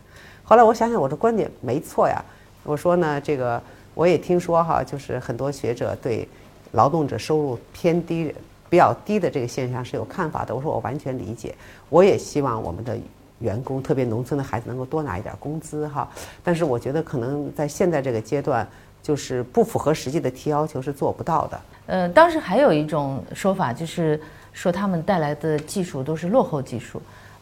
[0.45, 2.23] 后来我想想我的观点没错呀，
[2.64, 3.62] 我说呢这个
[3.95, 6.29] 我也听说哈，就是很多学者对
[6.73, 8.35] 劳动者收入偏低
[8.69, 11.55] 比较低的这个现象是有看法的，我说我完全理解，
[11.88, 12.99] 我也希望我们的。
[13.38, 16.09] 员工特别农村的孩子能够多拿一点工资哈，
[16.42, 18.66] 但是我觉得可能在现在这个阶段，
[19.03, 21.61] 就是不符合实际的提要求是做不到的。
[21.87, 24.20] 呃，当时还有一种说法，就是
[24.53, 27.01] 说他们带来的技术都是落后技术。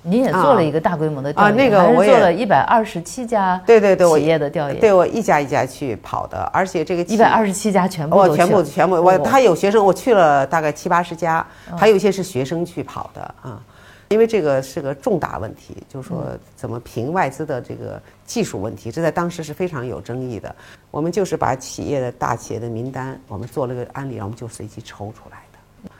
[0.08, 11.44] 您也做了一个大规模的调研，那个我也做了一百二十七家对对对企业的调研，对我一家一家去跑的，而且这个一百二十七家全部我全部全部我他有学生，我去了大概七八十家，
[11.76, 13.60] 还有一些是学生去跑的啊。
[14.08, 20.54] 因为这个是个重大问题，就是说怎么评外资的这个技术问题，这在当时是非常有争议的。
[20.92, 25.90] 我们就是把企业的大企业的名单，我们做了个案例，然后我们就随机抽出来的。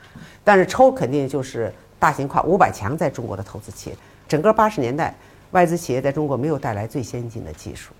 [0.45, 3.97] 但是抽肯定就是大型跨五百强在中国的投资企业。
[4.29, 5.13] 整个八十年代，
[5.51, 7.93] 外资企业在中国没有带来最先进的技术。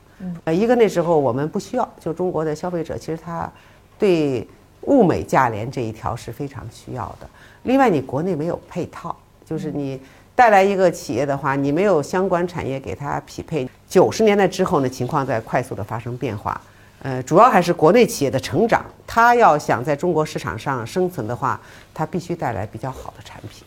[0.45, 3.51] 呃，一个那时候我们不需要，就中国的消费者其实他
[3.99, 4.47] 对
[4.83, 7.29] 物美价廉这一条是非常需要的。
[7.65, 9.15] 另外，你国内没有配套。
[9.47, 9.99] 就是你
[10.35, 13.67] 带来一个企业的话，你没有相关产业给它匹配。
[13.89, 16.61] 九十年代之后呢，情况在快速的发生变化。
[17.03, 18.85] 呃，主要还是国内企业的成长。
[19.07, 21.61] 它要想在中国市场上生存的话，
[21.95, 23.65] 它必须带来比较好的产品。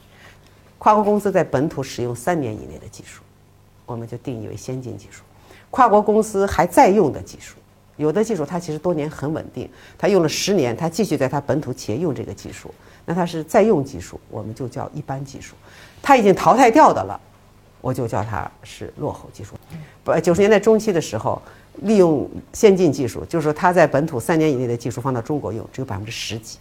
[0.77, 3.21] 跨国公司在本土使用三年以内的技术，
[3.85, 5.23] 我们就定义为先进技术。
[5.69, 7.55] 跨国公司还在用的技术，
[7.95, 12.73] 有的技术它其实多年很稳定，它用了十年，它继续在它本土企业用这个技术，
[13.05, 15.55] 那它是在用技术，我们就叫一般技术。
[16.01, 17.19] 它已经淘汰掉的了，
[17.81, 19.55] 我就叫它是落后技术。
[20.03, 21.41] 不，九十年代中期的时候，
[21.83, 26.57] 利用先进技术，就是说它在本土三年以内的技术放到中国用，只有百分之十几。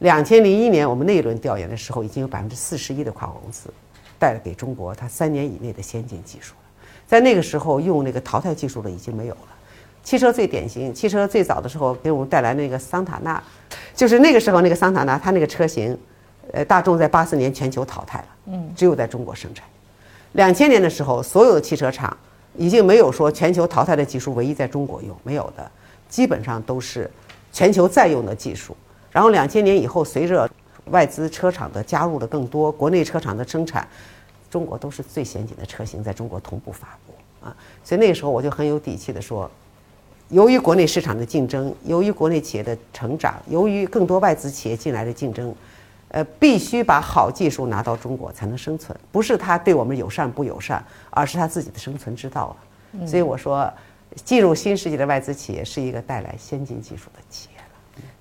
[0.00, 3.72] 两千零一年我们那一轮调研的时候，已经有百分之四十一的跨国公司
[4.18, 6.70] 带了给中国它三年以内的先进技术了。
[7.06, 9.48] 在那个时候，用那个淘汰技术的已经没有了。
[10.02, 13.42] 汽车最典型，汽车最早的时候给我们带来那个桑塔纳，
[13.94, 15.96] 就是那个时候那个桑塔纳，它那个车型，
[16.52, 19.64] 呃，大众在八四年全球淘汰了，嗯，只有在中国生产。
[20.32, 22.16] 两千年的时候，所有的汽车厂
[22.56, 25.70] 已经没有说全球淘汰的技术唯一在中国用，没有的，
[26.08, 27.10] 基本上都是
[27.52, 28.76] 全球在用的技术。
[29.10, 30.50] 然后两千年以后，随着
[30.86, 33.86] 外资车厂的加入的更多，国内车厂的生产。
[34.50, 39.50] 中国都是最先进的车型，在中国同步发布啊，所以那个时候我就很有底气的说，
[40.28, 45.52] 由于国内市场的竞争，由于国内企业的成长，由于更多外资企业进来的竞争，
[46.14, 52.56] 呃，必须把好技术拿到中国才能生存，不是他对我们友善不友善，而是他自己的生存之道
[52.92, 53.04] 了。
[53.04, 53.68] 所以我说，
[54.24, 57.64] 进入新世纪的外资企业是一个带来先进技术的企业了。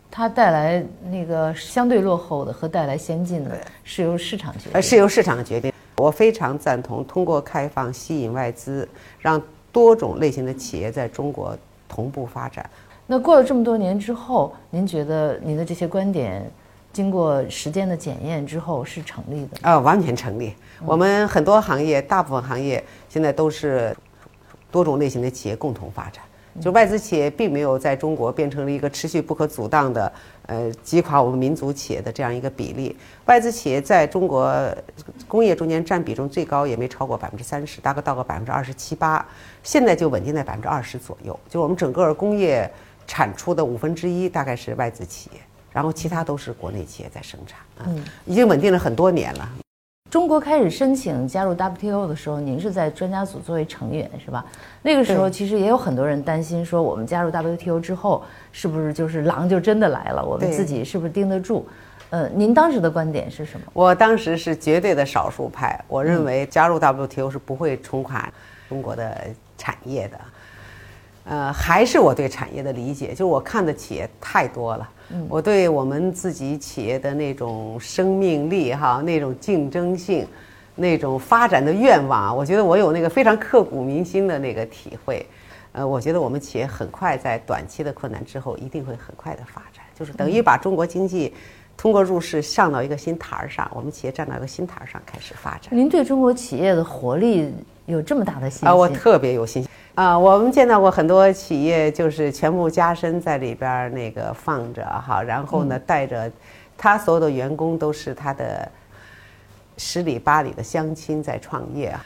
[0.10, 5.72] 它带来那个相对落后的和带来先进的，是由市场决定，是由市场决定。
[5.98, 9.40] 我非常赞同通过开放吸引外资，让
[9.72, 11.56] 多种类型的企业在中国
[11.88, 12.68] 同步发展。
[13.06, 16.50] 那过了这么多年之后，您觉得您的这些观点
[16.94, 19.58] 经过时间的检验之后是成立的？
[19.64, 20.54] 啊，完全成立。
[20.86, 23.94] 我们很多行业，大部分行业现在都是
[24.72, 26.24] 多种类型的企业共同发展。
[26.62, 30.14] 就外资企业并没有在中国变成了一个持续不可阻挡的，
[30.46, 32.96] 呃，击垮我们民族企业的这样一个比例。
[33.26, 34.56] 外资企业在中国
[35.28, 39.26] 工业中间占比重最高也没超过百分之三十，大概到个百分之二十七八，
[39.64, 41.38] 现在就稳定在百分之二十左右。
[41.50, 42.72] 就我们整个工业
[43.08, 45.40] 产出的五分之一大概是外资企业，
[45.74, 49.50] 然后其他都是国内企业在生产，嗯，已经稳定了很多年了。
[50.12, 54.46] 中国开始申请加入 WTO 的时候，您是在专家组作为成员，是吧？
[54.84, 60.24] 那个时候其实也有很多人担心说，我们加入 WTO 之后，是不是就是狼就真的来了？
[60.24, 61.68] 我们自己是不是盯得住？
[62.12, 63.66] 呃，您当时的观点是什么？
[63.74, 68.32] 我当时是绝对的少数派，我认为加入 WTO 是不会冲垮
[68.70, 69.18] 中国的
[69.58, 70.20] 产业的。
[71.26, 74.90] 呃，还是我对产业的理解，就是我看的企业太多了。
[75.30, 80.28] 我对我们自己企业的那种生命力哈，那种竞争性，
[80.76, 85.26] 那种发展的愿望，我觉得我有那个非常刻骨铭心的那个体会。
[85.72, 91.34] 呃，我觉得我们企业很快在短期的困难之后，一定会很快的发展，就是等于把中国经济
[91.78, 95.70] 通过入市上到一个新台儿上，我们企业站到一个新台儿上开始发展。
[95.72, 97.54] 您对中国企业的活力
[97.86, 98.68] 有这么大的信心？
[98.68, 99.72] 啊，我特别有信心。
[99.96, 106.32] 啊，我们见到过很多企业，就是全部加深在里边那个放着哈，然后呢带着
[106.76, 108.68] 他所有的员工都是他的
[109.78, 112.04] 十里八里的乡亲在创业啊。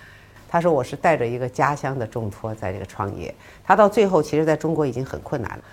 [0.50, 3.34] 他说我是带着一个家乡的重托在这个创业。
[3.64, 5.64] 他到最后其实在中国已经很困难了，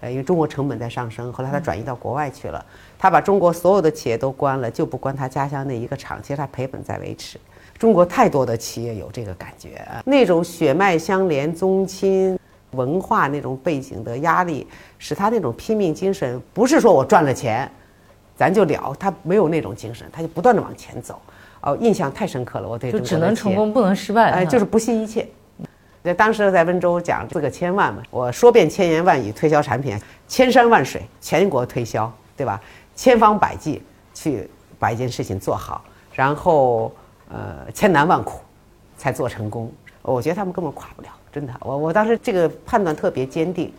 [0.00, 2.64] 呃，因为中国成本在上升，后来他转移到国外去了。
[2.98, 7.38] 他把中国所有的企业都关了，就不关他家乡那一个厂，其实他赔本在维持。
[7.78, 12.38] 中国太多的企业有这个感觉，那种血脉相连、宗亲
[12.72, 14.66] 文化那种背景的压力，
[14.98, 17.70] 使他那种拼命精神，不是说我赚了钱，
[18.34, 21.20] 咱就了，他没有那种精神，他就不断的往前走。
[21.60, 25.26] 哦，印象太深刻了，我对就只能成功不能失败，哎，就是不惜一切。
[26.02, 32.60] 在当时在温州讲四个千万嘛，我说遍千言万语推销产品，千山万水全国推销，对吧？
[32.94, 33.82] 千方百计
[34.14, 35.84] 去把一件事情做好，
[36.14, 36.90] 然后。
[37.28, 38.40] 呃，千难万苦
[38.96, 39.72] 才做成功，
[40.02, 41.52] 我觉得他们根本垮不了，真的。
[41.60, 43.72] 我我当时这个判断特别坚定。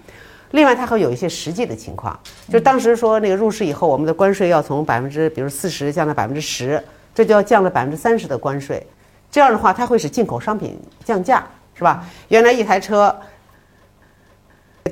[0.51, 2.17] 另外，它还有一些实际的情况，
[2.47, 6.81] 就是当时说那个入市以后，我们的关税要从百分之，比如四十降到百分之十，
[7.13, 8.85] 这就要降了百分之三十的关税。
[9.29, 11.45] 这样的话，它会使进口商品降价，
[11.75, 12.05] 是吧？
[12.29, 13.13] 原来一台车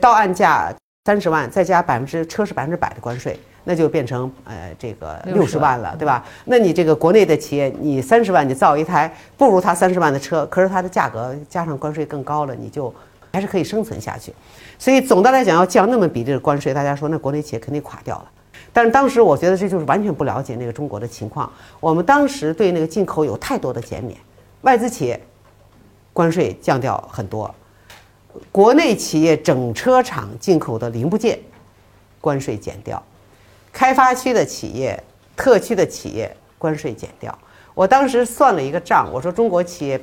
[0.02, 0.74] 到岸价
[1.06, 3.40] 三十万，再加百分之车是百分之百的关税。
[3.66, 6.24] 那就变成呃这个六十万了，对吧？
[6.46, 12.94] 那你这个国内的企业，你三十万你造一台不如他三十万的车，可是它的价格加上关税更高了，你就
[13.34, 14.34] 还是可以生存下去。
[14.78, 18.32] 所以总的来讲，要降那么比例的关税，大家说那国内企业肯定垮掉了。
[18.72, 21.52] 但是当时我觉得这就是完全不了解那个中国的情况。
[21.80, 24.18] 我们当时对那个进口有太多的减免，
[24.62, 25.20] 外资企业
[26.12, 27.54] 关税降掉很多，
[28.52, 31.40] 国内企业整车厂进口的零部件
[32.20, 33.02] 关税减掉，
[33.76, 34.98] 开发区的企业、
[35.36, 37.38] 特区的企业关税减掉。
[37.74, 40.00] 我当时算了一个账，我说中国企业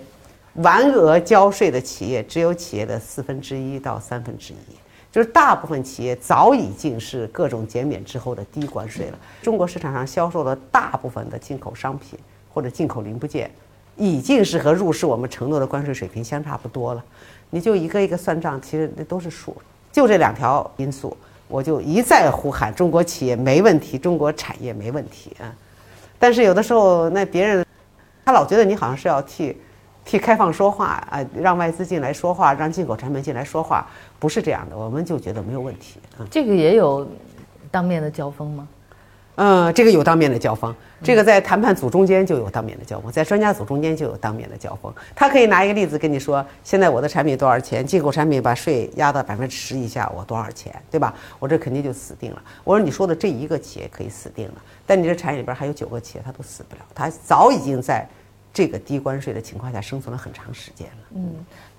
[0.56, 4.76] 完额交税的企业只有企业的四分之一到三分之一，
[5.10, 9.18] 就是大部分企业早已经是各种减免之后的低关税了。
[9.40, 12.18] 中国市场上销售的大部分的进口商品
[12.52, 13.50] 或者进口零部件，
[13.96, 17.02] 已经是和入市我们承诺的关税水平相差不多了。
[17.48, 19.56] 你就一个一个算账，其实那都是数。
[19.90, 21.16] 就这两条因素，
[21.52, 25.52] 我就一再呼喊中国企业没问题，中国产业没问题啊。
[26.18, 27.62] 但是有的时候，那别人
[28.24, 29.54] 他老觉得你好像是要替
[30.02, 33.86] 替开放说话啊，让外资进来说话，让进口产品进来说话，
[34.18, 34.78] 不是这样的。
[34.78, 36.24] 我们就觉得没有问题啊。
[36.30, 37.06] 这个也有
[37.70, 38.66] 当面的交锋吗？
[39.36, 44.92] 嗯，这个有当面的交锋，这个在谈判组中间就有当面的交锋，在专家组中间就有当面的交锋。
[45.14, 51.14] 他可以拿一个例子跟你说，现在我的产品多少钱，进口产品把税压到百分之十以下，我多少钱，对吧？
[51.38, 52.42] 我这肯定就死定了。
[52.62, 54.54] 我说你说的这一个企业可以死定了，
[54.86, 58.06] 但你这产业里边还有九个企业，它都死不了，它早已经在
[58.52, 61.04] 这个低关税的情况下生存了很长时间了。
[61.14, 61.32] 嗯，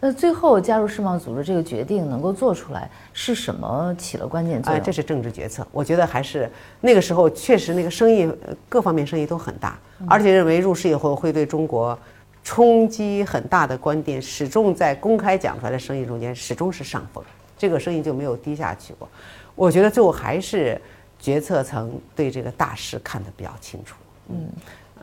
[0.05, 4.83] 那最后加入世贸组织这个决定能够做出来，是什么起了关键作哎，用？
[4.83, 5.65] 这是政治决策。
[5.71, 6.51] 我觉得还是
[6.81, 9.79] 那个时候确实那个生意呃各方面生意都很大，
[10.09, 11.97] 而且认为入市以后会对中国
[12.43, 17.23] 冲击很大的观点，始终在公开讲出来的生意中间始终是上风，
[17.57, 19.07] 这个生意就没有低下去过。
[19.55, 20.81] 我觉得最后还是
[21.17, 23.95] 决策层对这个大势看得比较清楚。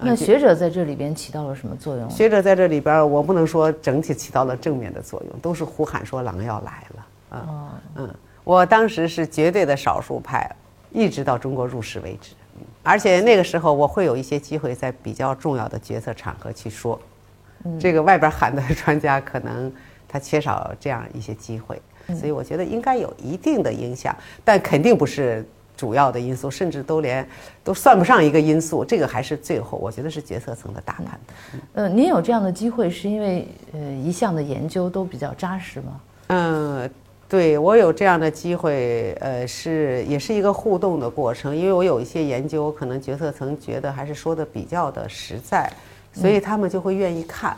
[0.03, 2.09] 那学者在这里边起到了什么作用？
[2.11, 7.07] 学者在这里边，我不能说整体起到了正面的作用，都是呼喊说狼要来了。
[7.33, 10.51] 嗯哦，嗯，我当时是绝对的少数派，
[10.91, 12.33] 一直到中国入世为止。
[12.59, 16.99] 嗯而且那个时候我会有一些机会在比较重要的决策场合去说，
[17.79, 19.71] 这个外边喊的 专家可能
[20.09, 21.81] 他缺少这样一些机会，
[22.19, 25.47] 所以我觉得应该有一定的影响，但肯定不是
[25.81, 27.27] 主要的因素，甚至都连
[27.65, 28.85] 都算不上一个因素。
[28.85, 31.63] 这个还是最后我觉得是决策层的大判断。
[31.73, 36.01] 呃，您有这样的机会，是因为呃一项的研究都比较扎实吗？
[36.27, 36.91] 嗯，
[37.27, 45.73] 对我有这样的机会，呃，是也是一个互动的过程，因为我有一些研究，可能决策层觉得还是说的比较的实在，
[46.13, 47.57] 所以他们就会愿意看，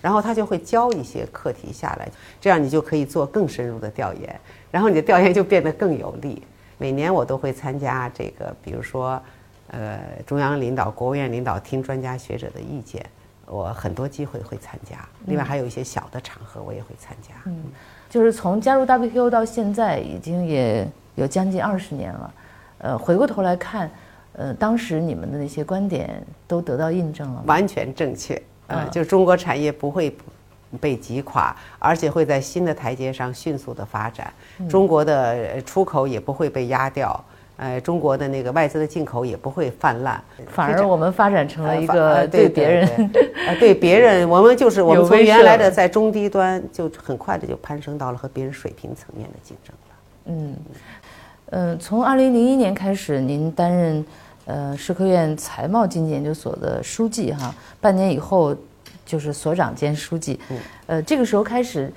[0.00, 2.08] 然后他就会交一些课题下来，
[2.40, 6.40] 这样你就可以做更深入的调研，然后你的调研就变得更有力。
[6.78, 9.20] 每年我都会参加这个，比如说，
[9.68, 13.04] 呃，中央领导、国务院领导听专家学者的意见，
[13.46, 17.34] 我很多机会会参加，另外还有一些小的场合我也会参加。
[17.46, 17.64] 嗯
[18.10, 22.34] 就是从加入 WTO 到现在，已经也有将近二十年了。
[22.78, 23.90] 呃，回过头来看，
[24.34, 27.42] 呃，当时你们的那些观点都得到印证了吗？
[27.46, 30.16] 完全正确，呃，嗯就是中国产业不会
[30.78, 37.24] 被击垮，而且会在新的台阶上迅速的发展，嗯中国的呃出口也不会被压掉，
[37.56, 43.10] 呃，中国的那个外资的进口也不会泛滥，反而我们发展成了一个呃对别人
[43.60, 45.70] 对别人，我们就是我们从原来的。
[45.70, 49.94] 在中低端，就很快的就攀升到了和别人水平层面的竞争了。
[50.26, 50.56] 嗯，
[51.50, 54.04] 呃，从二零零一年开始，您担任
[54.46, 58.54] 呃社科院财贸经济研究所的书记哈，半年以后
[59.04, 60.38] 就是所长兼书记。
[60.50, 61.92] 嗯呃，这个时候开始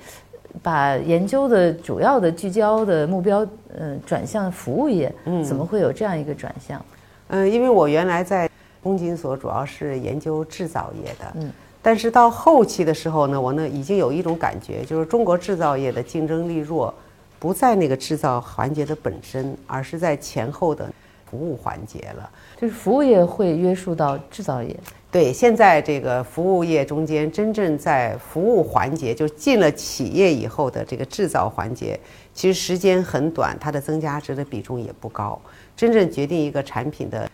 [0.62, 3.46] 把研究的主要的聚焦的目标，
[3.76, 5.14] 呃，转向服务业。
[5.24, 6.84] 嗯怎么会有这样一个转向？
[7.28, 8.48] 嗯，因为我原来在
[8.82, 11.50] 工经所主要是研究制造业的，嗯，
[11.82, 16.94] 但是到后期的时候呢，我呢已经有一种感觉，就是中国制造业的竞争力弱，
[17.38, 20.90] 不在那个制造环节的本身，而是在前后的
[21.30, 22.30] 服务环节了。
[22.60, 24.74] 就是服务业会约束到制造业。
[25.10, 31.98] 对，现在这个服务业中间，真正在服务环节，就进了企业以后的这个制造环节，
[32.34, 35.40] 其实时间很短，它的增加值的比重也不高。
[35.74, 37.30] 真正决定一个产品的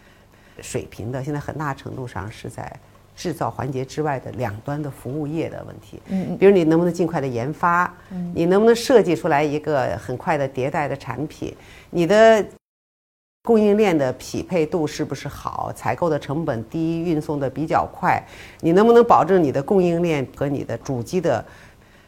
[0.60, 2.70] 水平的，现在很大程度上是在
[3.16, 6.00] 制造环节之外的两端的服务业的问题。
[6.10, 7.92] 嗯比如你能不能尽快的研发，
[8.34, 11.52] 你能不能设计出来一个很快的迭代的产品，
[11.90, 12.44] 你的
[13.47, 18.18] 供应链的匹配度是不是好，采购的成本低，运送的比较快，
[18.61, 21.45] 你能不能保证你的供应链和你的主机的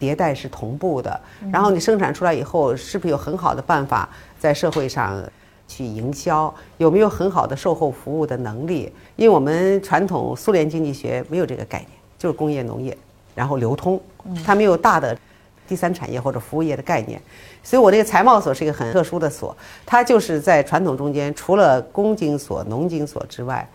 [0.01, 1.20] 迭代是同步的？
[1.53, 4.09] 然后你生产出来以后，是不是有很好的办法
[4.39, 5.22] 在社会上？
[5.68, 8.91] 去营销有没有很好的售后服务的能力？
[9.16, 12.97] 因为我们传统苏联经济学没有这个概念，就是工业、农业，
[13.34, 14.01] 然后流通，
[14.45, 15.18] 它没有大的
[15.66, 17.20] 第三产业或者服务业的概念。
[17.62, 23.68] 所以我这个财贸所是一个很特殊的所，它就是在传统中间，除了工经所、农经所之外，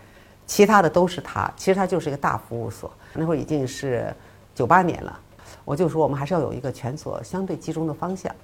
[0.46, 1.50] 其他的都是它。
[1.56, 2.90] 其实它就是一个大服务所。
[3.14, 4.12] 那会儿已经是
[4.54, 5.18] 九八年了。
[5.64, 8.34] 我就说我们还是要有一个全所相对集中的方向。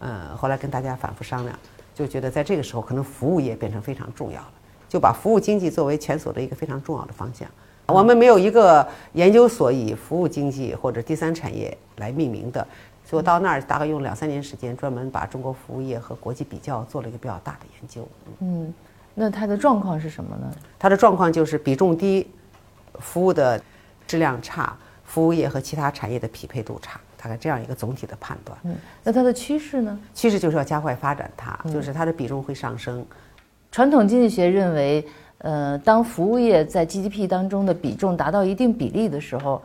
[0.00, 1.58] 嗯，后来跟大家反复商量，
[1.94, 4.52] 就觉得在这个时候可能服务业变成非常重要了，
[4.88, 7.48] 就把服务经济作为全所的一个非常重要的方向。
[7.86, 12.66] 我们没有一个研究所以服务经济或者第三产业来命名的，
[13.08, 18.06] 所以我到那儿大概用两三年时间，专门把中国服务业和国际比较做了一个比较大的研究。
[18.40, 18.74] 嗯，
[19.14, 20.52] 那它的状况是什么呢？
[20.78, 22.28] 它的状况就是比重低，
[22.94, 23.62] 服务的
[24.06, 28.58] 质量差，服务业和其他产业的匹配度差，大概这样一个总体的判断。
[28.64, 29.98] 嗯，那它的趋势呢？
[30.12, 33.06] 趋势就是要加快发展它，就是它的比重会上升。
[33.70, 35.06] 传统经济学认为。
[35.40, 39.62] 呃，当服务业在 GDP 当中的比重达到一定比例的时候，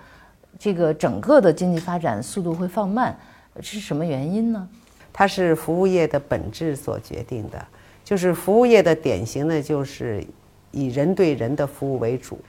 [0.60, 3.18] 这个整个的经济发展速度会放慢，
[3.60, 4.70] 是什么原因呢？
[5.12, 7.66] 它是服务业的本质所决定的，
[8.06, 10.24] 就是服务业的典型呢，就是
[10.72, 12.40] 以人对人的服务为主，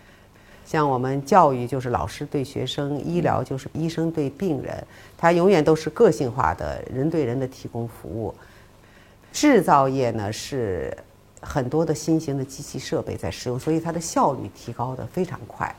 [0.65, 4.87] 像我们教育就是老师对学生，医疗就是医生对病人，
[5.19, 8.35] 它永远都是个性化的人对人的提供服务。
[9.33, 10.97] 制造业呢是。
[11.45, 15.75] 很多的新型的机器设备在使用，所以它的效率提高的非常快。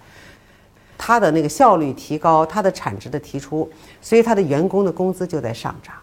[1.06, 3.70] 它的那个效率提高，它的产值的提出，
[4.02, 5.94] 所以它的员工的工资就在上涨。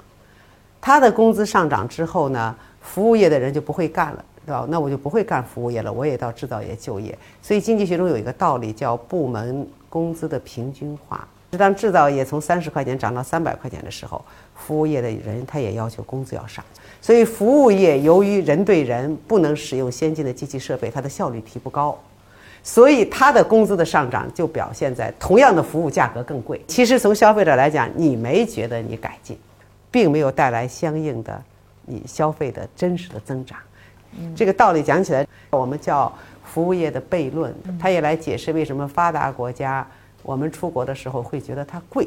[0.78, 4.66] 它的工资上涨之后呢，服务业的人就不会干了，对吧？
[4.68, 7.18] 那我就不会干服务业了，我也到制造业就业。
[7.40, 11.26] 所以经济学中有一个道理叫部门工资的平均化。
[11.56, 14.22] 当制造业从三十块钱涨到三百块钱的时候，
[14.54, 16.62] 服务业的人他也要求工资要上。
[17.00, 21.98] 所以服务业由于人对人不能使用先进的机器设备，它的效率提不高，
[22.62, 26.62] 所以它的工资的上涨就表现在同样的服务价格更贵。
[26.66, 29.38] 其实从消费者来讲，你没觉得你改进，
[29.90, 31.42] 并没有带来相应的
[31.86, 33.58] 你消费的真实的增长。
[34.36, 36.12] 这个道理讲起来，我们叫
[36.44, 39.86] 服务业的悖论，它也来解释为什么发达国家
[40.22, 42.06] 我们出国的时候会觉得它贵。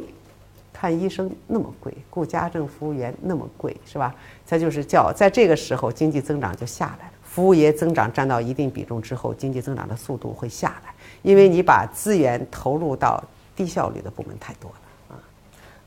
[0.74, 4.14] 看医生那么贵，雇家政服务员那么贵，是吧？
[4.46, 7.13] 它就是叫在这个时候经济增长就下来了。
[7.34, 13.24] 服务业增长占到一定比重之后，经济增长的速度会下来，因为你把资源投入到
[13.56, 15.18] 低效率的部门太多了啊。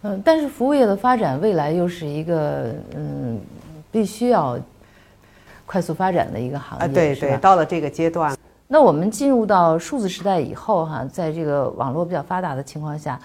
[0.02, 3.40] 嗯，但是服务业的发展未来又是一个嗯，
[3.92, 4.58] 必须要
[5.64, 8.36] 快速发展的一个行业，对对，到了这个阶段，
[8.66, 13.20] 那我们进入到数字时代以后哈，在这个网络比较发达的情况下。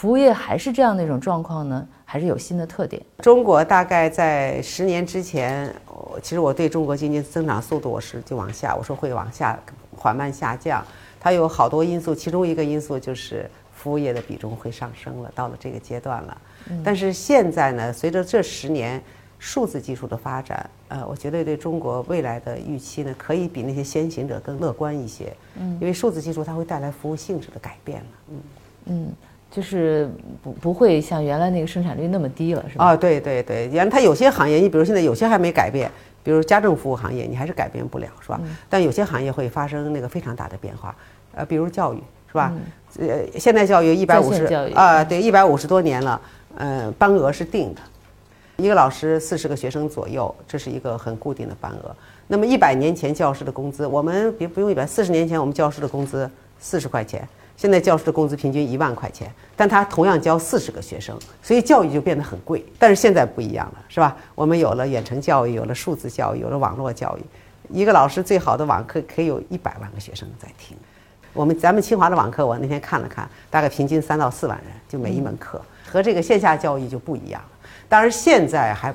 [0.00, 3.02] 服务业还是这样的一种状况呢，还是有新的特点？
[3.18, 5.70] 中国大概在十年之前，
[6.22, 9.58] 其实我对中国经济增长速度我是就往下，我说会往下
[9.94, 10.82] 缓慢下降。
[11.20, 16.40] 它有好多因素，其中一个因素就是服务业的比重会上升了，到了这个阶段了。
[16.82, 19.02] 但是现在呢，随着这十年
[19.38, 25.30] 数字技术的发展，呃，我觉得对中国未来的预期呢，可以比那些先行者更乐观一些。
[25.56, 28.06] 嗯，因为数字技术它会带来服务性质的改变了。
[28.30, 28.40] 嗯
[28.86, 29.12] 嗯。
[29.50, 30.08] 就是
[30.42, 32.84] 不不会像原来那个生产率那么低了，是吧？
[32.84, 35.90] 啊，对对对，原来它有些行业，你比如现在有些还没改变，
[36.22, 38.40] 比如家政服务行业，你还是改变不了，是吧？
[38.68, 40.94] 但有些行业会发生那个非常大的变化，
[41.34, 41.98] 呃，比如教育，
[42.28, 42.52] 是吧？
[43.00, 44.44] 呃，现代教育一百五十
[44.74, 46.20] 啊，对，一百五十多年了，
[46.56, 47.80] 呃，班额是定的，
[48.56, 51.94] 一个老师四十个学生左右，这是一个很固定的班额。
[52.28, 56.30] 那么一百年前教师的工资，我们别不用一百，四十年前我们教师的工资
[56.60, 57.28] 四十块钱。
[57.60, 62.64] 现在教师的工资平均一万块钱，但他同样教四十个学生，所以教育就变得很贵。
[62.78, 64.16] 但是现在不一样了，是吧？
[64.34, 67.22] 我们有了远程教育，有了数字教育，有了网络教育，
[67.68, 70.74] 一个老师最好的网课可以有一百万个学生在听。
[71.34, 77.68] 我们咱们清华的网课，我那天看了看，大概平均三到四万人，就每一门课，和这个线下教育就不一样了。
[77.90, 78.94] 当然现在还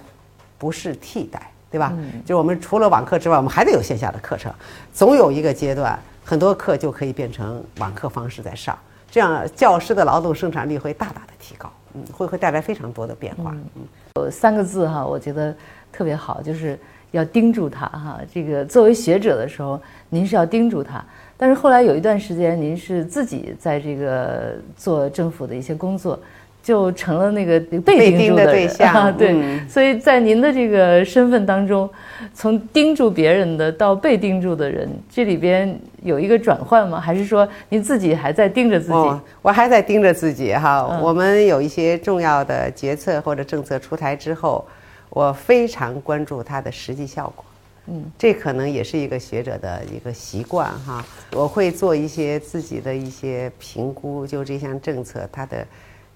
[0.57, 1.93] 不是替代，对吧？
[2.21, 4.49] 就是我们除了网课之外，我们还得有线下的课程，
[4.93, 5.99] 总有一个阶段。
[6.23, 8.78] 很多课就可以变成网课方式在上，
[9.11, 13.51] 这样教师的劳动生产力会大大的提高，嗯，会会带来非常多的变化。
[13.76, 13.84] 嗯，
[14.15, 15.53] 有三个字哈，我觉得
[15.91, 16.80] 特别好，就是
[17.11, 18.19] 要盯住他哈。
[18.34, 21.03] 这个作为学者的时候，您是要盯住他，
[21.36, 26.17] 但是后来有一段时间，您是自己在这个做政府的一些工作。
[26.66, 31.88] 就成了那个被盯的对象，对，所以在您的这个身份当中，
[32.34, 36.99] 从盯住别人的到被盯住的人，这里边有一个转换吗？
[36.99, 39.22] 还是说您自己还在盯着自己？
[39.43, 40.99] 我还在盯着自己哈。
[41.03, 44.66] 我们有一些重要的决策或者政策出台之后，
[45.11, 47.45] 我非常关注它的实际效果。
[47.86, 51.05] 嗯，这可能也是一个学者的一个习惯哈。
[51.34, 55.63] 我会做一些自己的一些评估，就这项政策它的。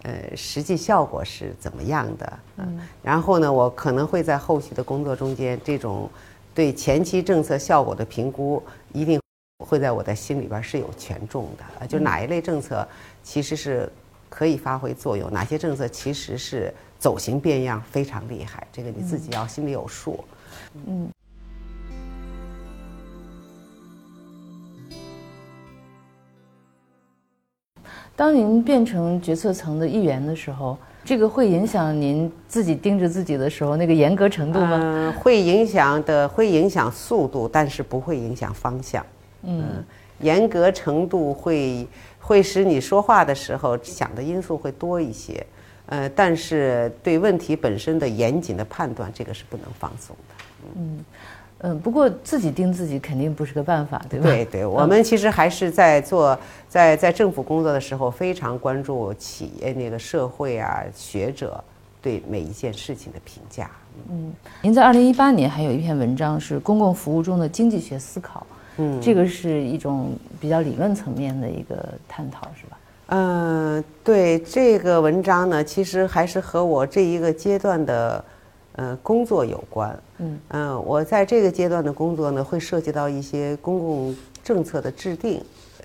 [0.04, 2.40] 呃，实际效果是怎么样的？
[2.58, 6.10] 嗯，然后呢，我可能会在后续的工作中间，这种
[6.56, 9.20] 对前期政策效果的评估，一定
[9.66, 11.88] 会在我的心里边是有权重的。
[11.88, 12.88] 就哪一类政策
[13.24, 13.92] 其实是
[14.30, 20.24] 可以发挥作用，哪些政策其实是走形变样非常厉害，这个你自己要心里有数。
[20.86, 21.10] 嗯。
[28.20, 34.78] 当您变成决策层的一员的时候，这个会影响您自己盯着自己的时候那个严格程度吗？
[34.84, 39.06] 嗯，会影响的，会影响速度，但是不会影响方向。
[39.44, 39.82] 嗯，
[40.20, 41.88] 严格程度会
[42.20, 45.42] 会使你说话的时候想的因素会多一些。
[45.86, 50.36] 呃，但是对问题本身的严谨的判断，这个是不能放松的。
[50.66, 50.72] 嗯。
[50.76, 51.06] 嗯，
[51.84, 54.26] 不过自己盯自己肯定不是个办法，对吧？
[54.26, 56.38] 对对，我们其实还是在做，
[56.70, 61.62] 在在政府工作的时候，非常关注企业那个社会啊学者
[62.02, 63.70] 对每一件事情的评价。
[64.10, 68.48] 嗯，您在二零一八年还有一篇文章是公共服务中的经济学思考，
[68.78, 72.78] 嗯，这个是一种比较理论层面的一个探讨，是吧？
[73.08, 78.24] 嗯，对这个文章呢，其实还是和我这一个阶段的。
[78.74, 79.94] 呃，工作有关。
[80.22, 85.42] 嗯嗯，我在这个阶段的工作呢，会涉及到一些公共政策的制定，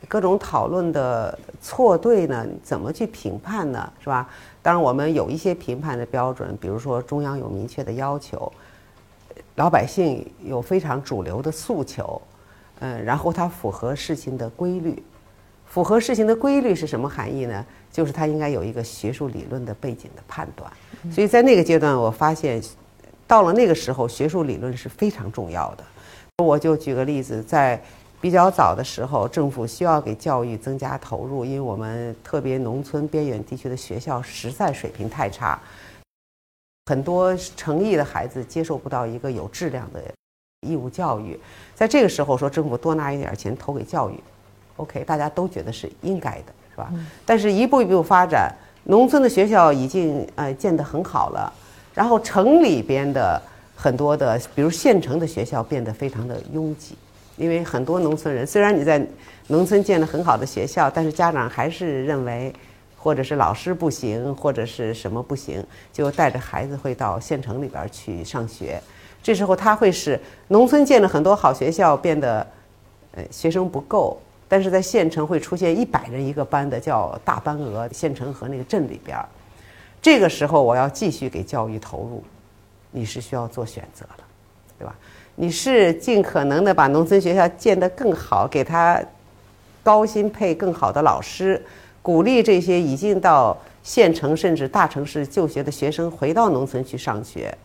[0.08, 3.92] 各种讨论的错对呢，怎么去评判呢？
[4.00, 4.28] 是吧？
[4.60, 8.52] 当然，我们有一些评判的标准，比如说中央有明确的要求，
[9.54, 12.20] 老百姓有非常主流的诉求，
[12.80, 15.00] 嗯，然后它符合事情的规律。
[15.64, 17.64] 符合事情的规律是什么含义呢？
[17.92, 20.68] 就是它应该有一个学术理论的背景的判断。
[21.12, 22.60] 所以在那个阶段，我发现。
[23.34, 25.82] 到了那个时候，学术理论是非常重要的。
[26.44, 27.82] 我就举个例子，在
[28.20, 35.60] 比较早的时候，政府需要给教育增加投入，因为我们特别农村边远地区的学校实在水平太差，
[36.86, 40.00] 很多诚意的孩子接受不到一个有质量的
[40.60, 41.36] 义务教育。
[41.74, 44.14] 在这个时候，说政府多拿一点钱投给教育
[44.76, 46.92] ，OK，大家都觉得是应该的，是吧？
[47.26, 48.54] 但是一步一步发展，
[48.84, 51.52] 农村的学校已经呃建得很好了。
[51.94, 53.40] 然后城里边的
[53.76, 56.96] 很多的，比如县城的学校变得非常的拥挤，
[57.36, 59.04] 因为很多农村人虽然你在
[59.46, 62.52] 农村建了很好的学校，但是家长还是认为，
[62.96, 68.82] 或者是老师不行，或者是什么不行，就带着孩子会到县城里边去上学。
[69.22, 70.18] 这时候他会使
[70.48, 72.46] 农村建了很多好学校变得，
[73.12, 79.16] 呃，学生不够，但是在县城会出现一百人一个班的叫大班额，县城和那个镇里边。
[80.04, 82.22] 这个时候，我要继续给教育投入，
[82.90, 84.24] 你是需要做选择的，
[84.78, 84.94] 对吧？
[85.34, 89.02] 你是尽可能的把农村学校建得更好，给他
[89.82, 91.64] 高薪配更好的老师，
[92.02, 97.56] 鼓励这些已经到县城甚至大城市就学的学生回到农村去上学，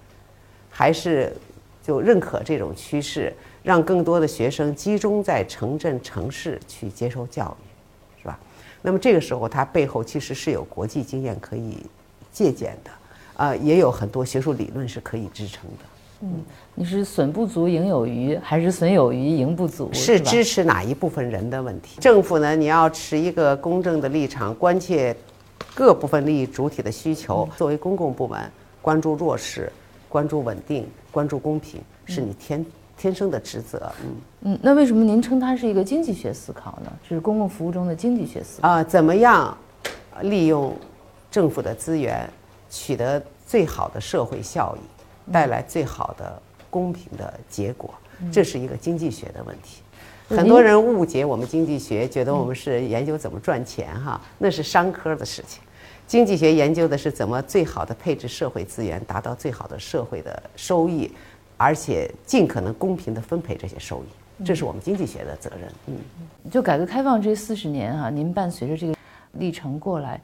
[0.69, 1.35] 还是
[1.83, 8.39] 就认可这种趋势，让更多的学生集中在城镇城市去接受教育，是吧？
[8.81, 11.85] 那么这个时候，它背后其实是有国际经验可以。
[12.31, 12.91] 借鉴的，
[13.35, 15.85] 啊，也有很多学术理论是可以支撑的。
[16.21, 16.43] 嗯，
[16.75, 19.89] 你是损不足盈有余，还是损有余盈不足？
[19.93, 22.01] 是支持哪一部分人的问题？
[22.01, 25.15] 政府呢，你要持一个公正的立场，关切
[25.73, 27.47] 各部分利益主体的需求。
[27.55, 28.51] 作为公共部门，
[28.81, 29.71] 关注弱势，
[30.09, 32.65] 关注稳定，关注公平，是你天
[32.97, 33.89] 天生的职责。
[34.03, 36.91] 嗯嗯，那为什么您称它是一个经济学思考呢？
[37.09, 38.83] 就是公共服务中的经济学思考啊？
[38.83, 39.57] 怎么样
[40.23, 40.75] 利用？
[41.31, 42.29] 政府的资源
[42.69, 47.93] 取得最好的社会效益，带来最好的公平的结果，
[48.31, 49.81] 这是一个经济学的问题。
[50.27, 55.61] 很多人误解我们经济学，觉得我们是研究怎么赚钱哈，那是商科的事情。
[56.05, 61.11] 经济学研究的是怎么最好的配置社会资源，达到最好的社会的收益，
[61.57, 65.71] 而且尽可能公平的分配这些收益，这是我们经济学的责任。
[65.87, 65.95] 嗯，
[66.51, 68.95] 就改革开放这四十年啊，您伴随着这个
[69.33, 70.19] 历程过来。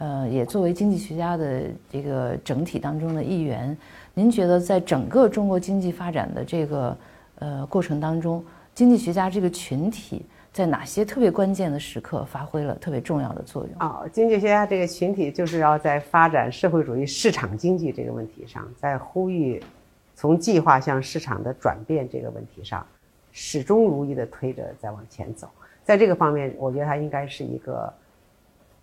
[0.00, 3.76] 呃，也作为经济学家的这个整体当中的一员，
[4.14, 6.96] 您觉得在整个中国经济发展的这个
[7.38, 8.42] 呃过程当中，
[8.74, 10.24] 经济学家这个群体
[10.54, 13.72] 在哪些特别关键的时刻发挥了特别重要的作用？
[13.78, 19.62] 啊，经济学家这个群体就是要在发展社会主义市场经济这个问题上，在呼吁
[20.14, 22.86] 从计划向市场的转变这个问题上，
[23.32, 25.46] 始终如一的推着再往前走。
[25.84, 27.92] 在这个方面，我觉得他应该是一个。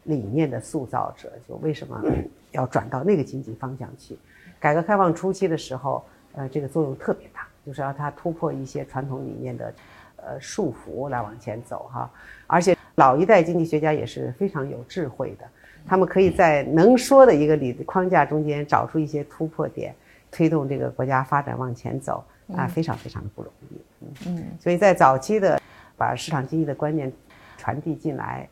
[0.07, 2.01] 理念的塑造者，就为什么
[2.51, 4.17] 要转到那个经济方向去？
[4.59, 6.03] 改革开放初期的时候，
[6.33, 9.73] 呃，这个作用特别大，就是要它突破一些传统理念的，
[10.15, 12.09] 呃，束缚来往前走哈。
[12.47, 15.45] 而且老一代经济学家也是非常有智慧的，
[15.85, 19.93] 他们可以在能说的一个理框架中间找出一些突破点，
[20.31, 22.23] 推动这个国家发展往前走
[22.55, 24.27] 啊，非常非常的不容易。
[24.27, 25.61] 嗯，所以在早期的
[25.97, 27.11] 把市场经济的观念
[27.57, 28.47] 传递进来。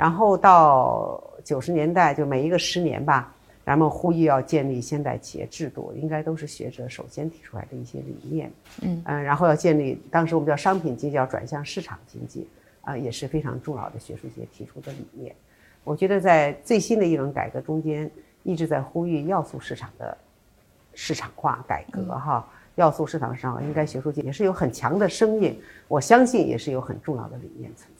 [0.00, 3.30] 然后到九十年代就每一个十年吧，
[3.66, 8.50] 人们呼吁要建立现代企业制度，应该都是学者首先提出来的一些理念。
[8.80, 12.48] 嗯嗯，然后要建立，当时我们叫商品经济，要转向市场经济，
[12.80, 15.36] 啊，也是非常重要的学术界提出的理念。
[15.84, 18.10] 我觉得在最新的一轮改革中间，
[18.42, 20.16] 一直在呼吁要素市场的
[20.94, 22.48] 市场化改革哈。
[22.76, 27.99] 要素市场上，应该学术界也是有很强的声音，我相信也是有很重要的理念存在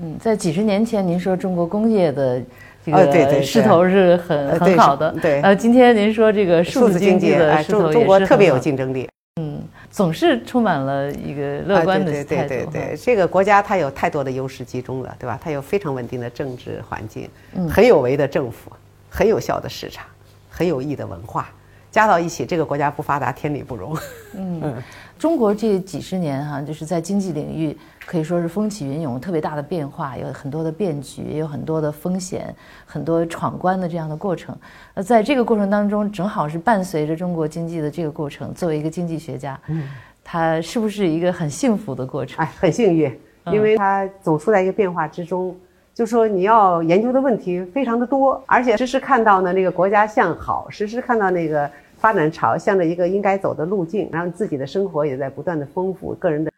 [0.00, 2.42] 嗯，在几十年前，您说中国工业的
[2.84, 5.40] 这个势头是很很好的，对。
[5.40, 9.08] 呃，今天您说这个数字经济的势头中国特别有竞争力。
[9.40, 12.48] 嗯，总是充满了一个乐观的态度。
[12.48, 15.38] 对对对，这个国家它有太多的优势集中了，对吧？
[15.42, 17.28] 它有非常稳定的政治环境，
[17.68, 18.72] 很有为的政府，
[19.08, 20.04] 很有效的市场，
[20.50, 21.48] 很有益的文化。
[21.90, 23.96] 加到一起，这个国家不发达天理不容。
[24.34, 24.74] 嗯，
[25.16, 27.76] 中国这几十年哈，就是在经济领域
[28.06, 34.56] 可以说是风起云涌，特别大的变化，有很多的变局，也有很多的风险，很多闯关的这样的过程。
[34.94, 38.52] 那在这个过程当中，正好是伴随着中国经济的这个过程。
[38.54, 39.88] 作为一个经济学家，嗯，
[40.22, 42.44] 他是不是一个很幸福的过程？
[42.44, 45.56] 哎，很幸运，因为他总处在一个变化之中。
[45.94, 51.70] 就说你要研究的问题非常的多，而且时时看到呢那个国家向好，时时看到那个。
[51.96, 56.52] 发展朝向着一个应该走的路径，然后自己的生活也在不断的丰富，个人的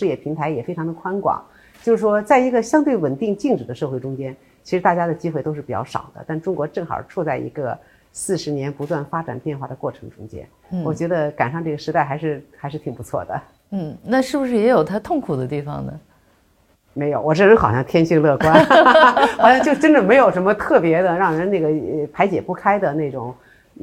[0.00, 1.42] 事业平台也非常的宽广。
[1.82, 6.24] 就是说，在一个相对稳定静止的社会中间，其实大家的机会都是比较少的。
[6.26, 7.76] 但中国正好处在一个
[8.12, 10.48] 四十年不断发展变化的过程中间，
[10.82, 13.40] 我觉得赶上这个时代还是还是挺不错的。
[13.72, 15.92] 嗯，那是不是也有它痛苦的地方呢？
[16.94, 18.64] 没有，我这人好像天性乐观，
[19.38, 21.68] 好像就真的没有什么特别的让人那个
[22.12, 23.34] 排解不开的那种。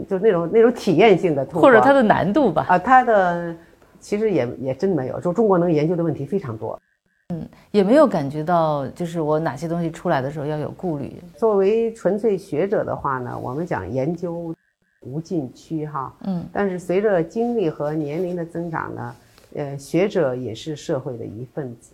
[0.08, 2.68] 就那种那种体验性的痛，或者它的难度吧。
[2.70, 3.56] 啊，它的
[4.00, 5.20] 其实也也真没有。
[5.20, 6.80] 就中国能研究的问题非常多，
[7.30, 11.22] 嗯，也没有感觉到就是我哪些东西出来的时候要有顾虑。
[11.36, 14.54] 作为纯粹学者的话呢，我们讲研究
[15.02, 19.16] 无禁区哈，嗯，但是随着经历和年龄的增长呢，
[19.56, 21.94] 呃，学者也是社会的一份子，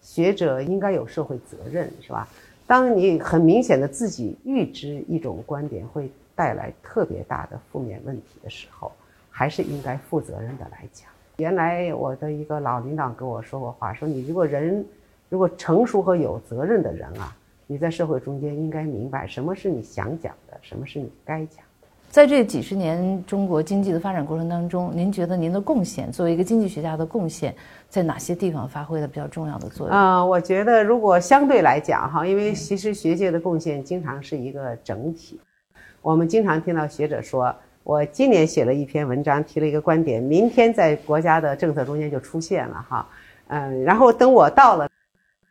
[0.00, 2.28] 学者应该有社会责任，是吧？
[2.66, 6.10] 当你很明显的自己预知一种观点会。
[6.36, 8.92] 带来特别大的负面问题的时候，
[9.30, 11.08] 还是应该负责任的来讲。
[11.36, 14.84] 原来我的一个老领导跟我说过话，说你如果人
[15.28, 21.88] 如果成熟和有责任的人啊，你在社会中间应该明白什么是你想讲的，什么是你该讲的。
[22.08, 27.54] 在这几十年中国经济的发展过程当中，您觉得您的贡献，作为一个经济学家的贡献，
[27.90, 29.94] 在哪些地方发挥了比较重要的作用？
[29.94, 35.38] 啊，我觉得如果相对来讲哈，因为其实学界的贡献经常是一个整体。
[36.00, 37.54] 我们经常听到学者说
[37.86, 43.08] ：“我今年写了一篇文章，提了一个观点，明天在国家的政策中间就出现了哈，
[43.46, 44.88] 嗯，然后等我到了，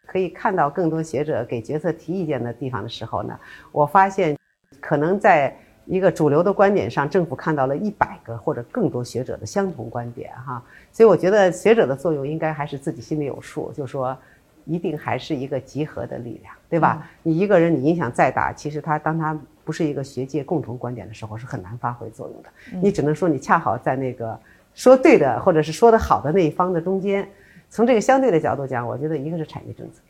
[0.06, 3.40] 可以看到更多学者给决策提意见的地方的时候呢，
[3.72, 4.38] 我发现，
[4.82, 5.56] 可能在
[5.86, 10.62] 一个主流的观点上，政府看到了一百个或者更多学者的相同观点哈，
[10.92, 14.18] 所以我觉得学者的作用应该还是自己心里有数，就说，
[14.66, 17.08] 一定还是一个集合的力量，对吧？
[17.24, 19.38] 你一个人你影响再大，其实他当他。
[19.66, 22.50] 不是一个学界共同观点的时候，是很难发挥作用的。
[22.80, 24.40] 你只能说你恰好在那个
[24.76, 27.28] 说对的或者是说的好的那一方的中间。
[27.68, 30.02] 从这个相对的角度讲，我觉得一个是产业政策，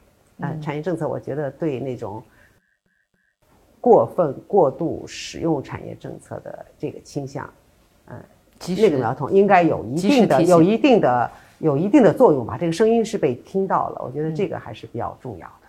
[0.41, 2.21] 啊，产业政策我觉得对那种
[3.79, 7.49] 过分过度使用产业政策的这个倾向，
[8.07, 8.21] 嗯，
[8.75, 12.57] 那个苗头应该有一定的、有一定的、有一定的作用吧。
[12.57, 15.67] 这个声音是被听到了，我觉得这个还是比较重要的。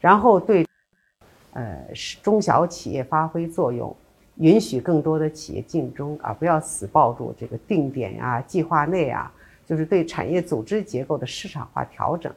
[0.00, 0.66] 然后对。
[1.54, 3.96] 呃，使中小企业发挥作用，
[4.36, 9.32] 允许更多的企业竞争啊，不要死抱住这个定点啊、计划内啊，
[9.66, 12.32] 就是对产业组织结构的市场化调整，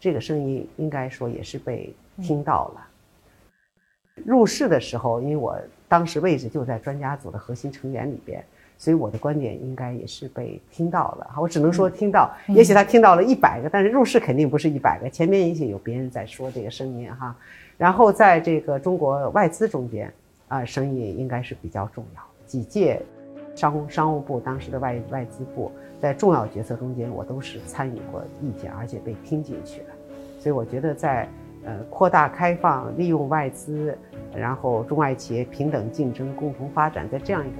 [0.00, 2.88] 这个声音应该说也是被听到了。
[4.24, 8.44] 入市的时候，因为我当时位置就在专家组的核心成员里边，
[8.78, 11.30] 所以我的观点应该也是被听到了。
[11.40, 17.34] 我只能说听到，也许他听到了一百个，但是入市肯定不是一百个，前面也许有别人在说这个声音哈。
[17.78, 20.12] 然后在这个中国外资中间，
[20.48, 22.22] 啊，生意应该是比较重要。
[22.46, 23.02] 几届
[23.54, 29.86] 商商务部当时的外外资部在重要决策中间，我都是参与过意见，而且被听进去了。
[30.38, 31.28] 所以我觉得在
[31.64, 33.98] 呃扩大开放、利用外资，
[34.34, 37.56] 然后中外企业平等竞争、共同发展，在这样一个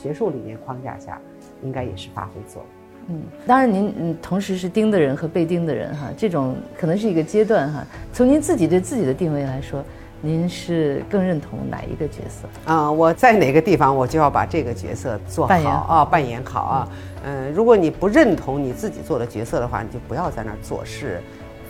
[0.00, 1.20] 学术理念框架下，
[1.62, 3.16] 应该也是发挥作用。
[3.16, 7.84] 嗯，当然，您嗯，同时是盯的人和被盯的人哈，这种可能是一个阶段哈。
[8.12, 9.80] 从您自己对自己的定位来说，
[10.20, 12.90] 您是更认同哪一个角色啊？
[12.90, 16.88] 我在哪个地方，我就要把这个角色做好啊，扮演好啊。
[17.24, 21.20] 嗯，如果你不认同你自己做的角色的话，你就不要在那儿做，是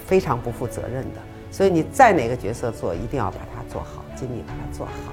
[0.07, 1.21] 非常不负责任的。
[1.51, 5.13] 所以你在哪个角色做，一定要把它做好，尽力把它做好。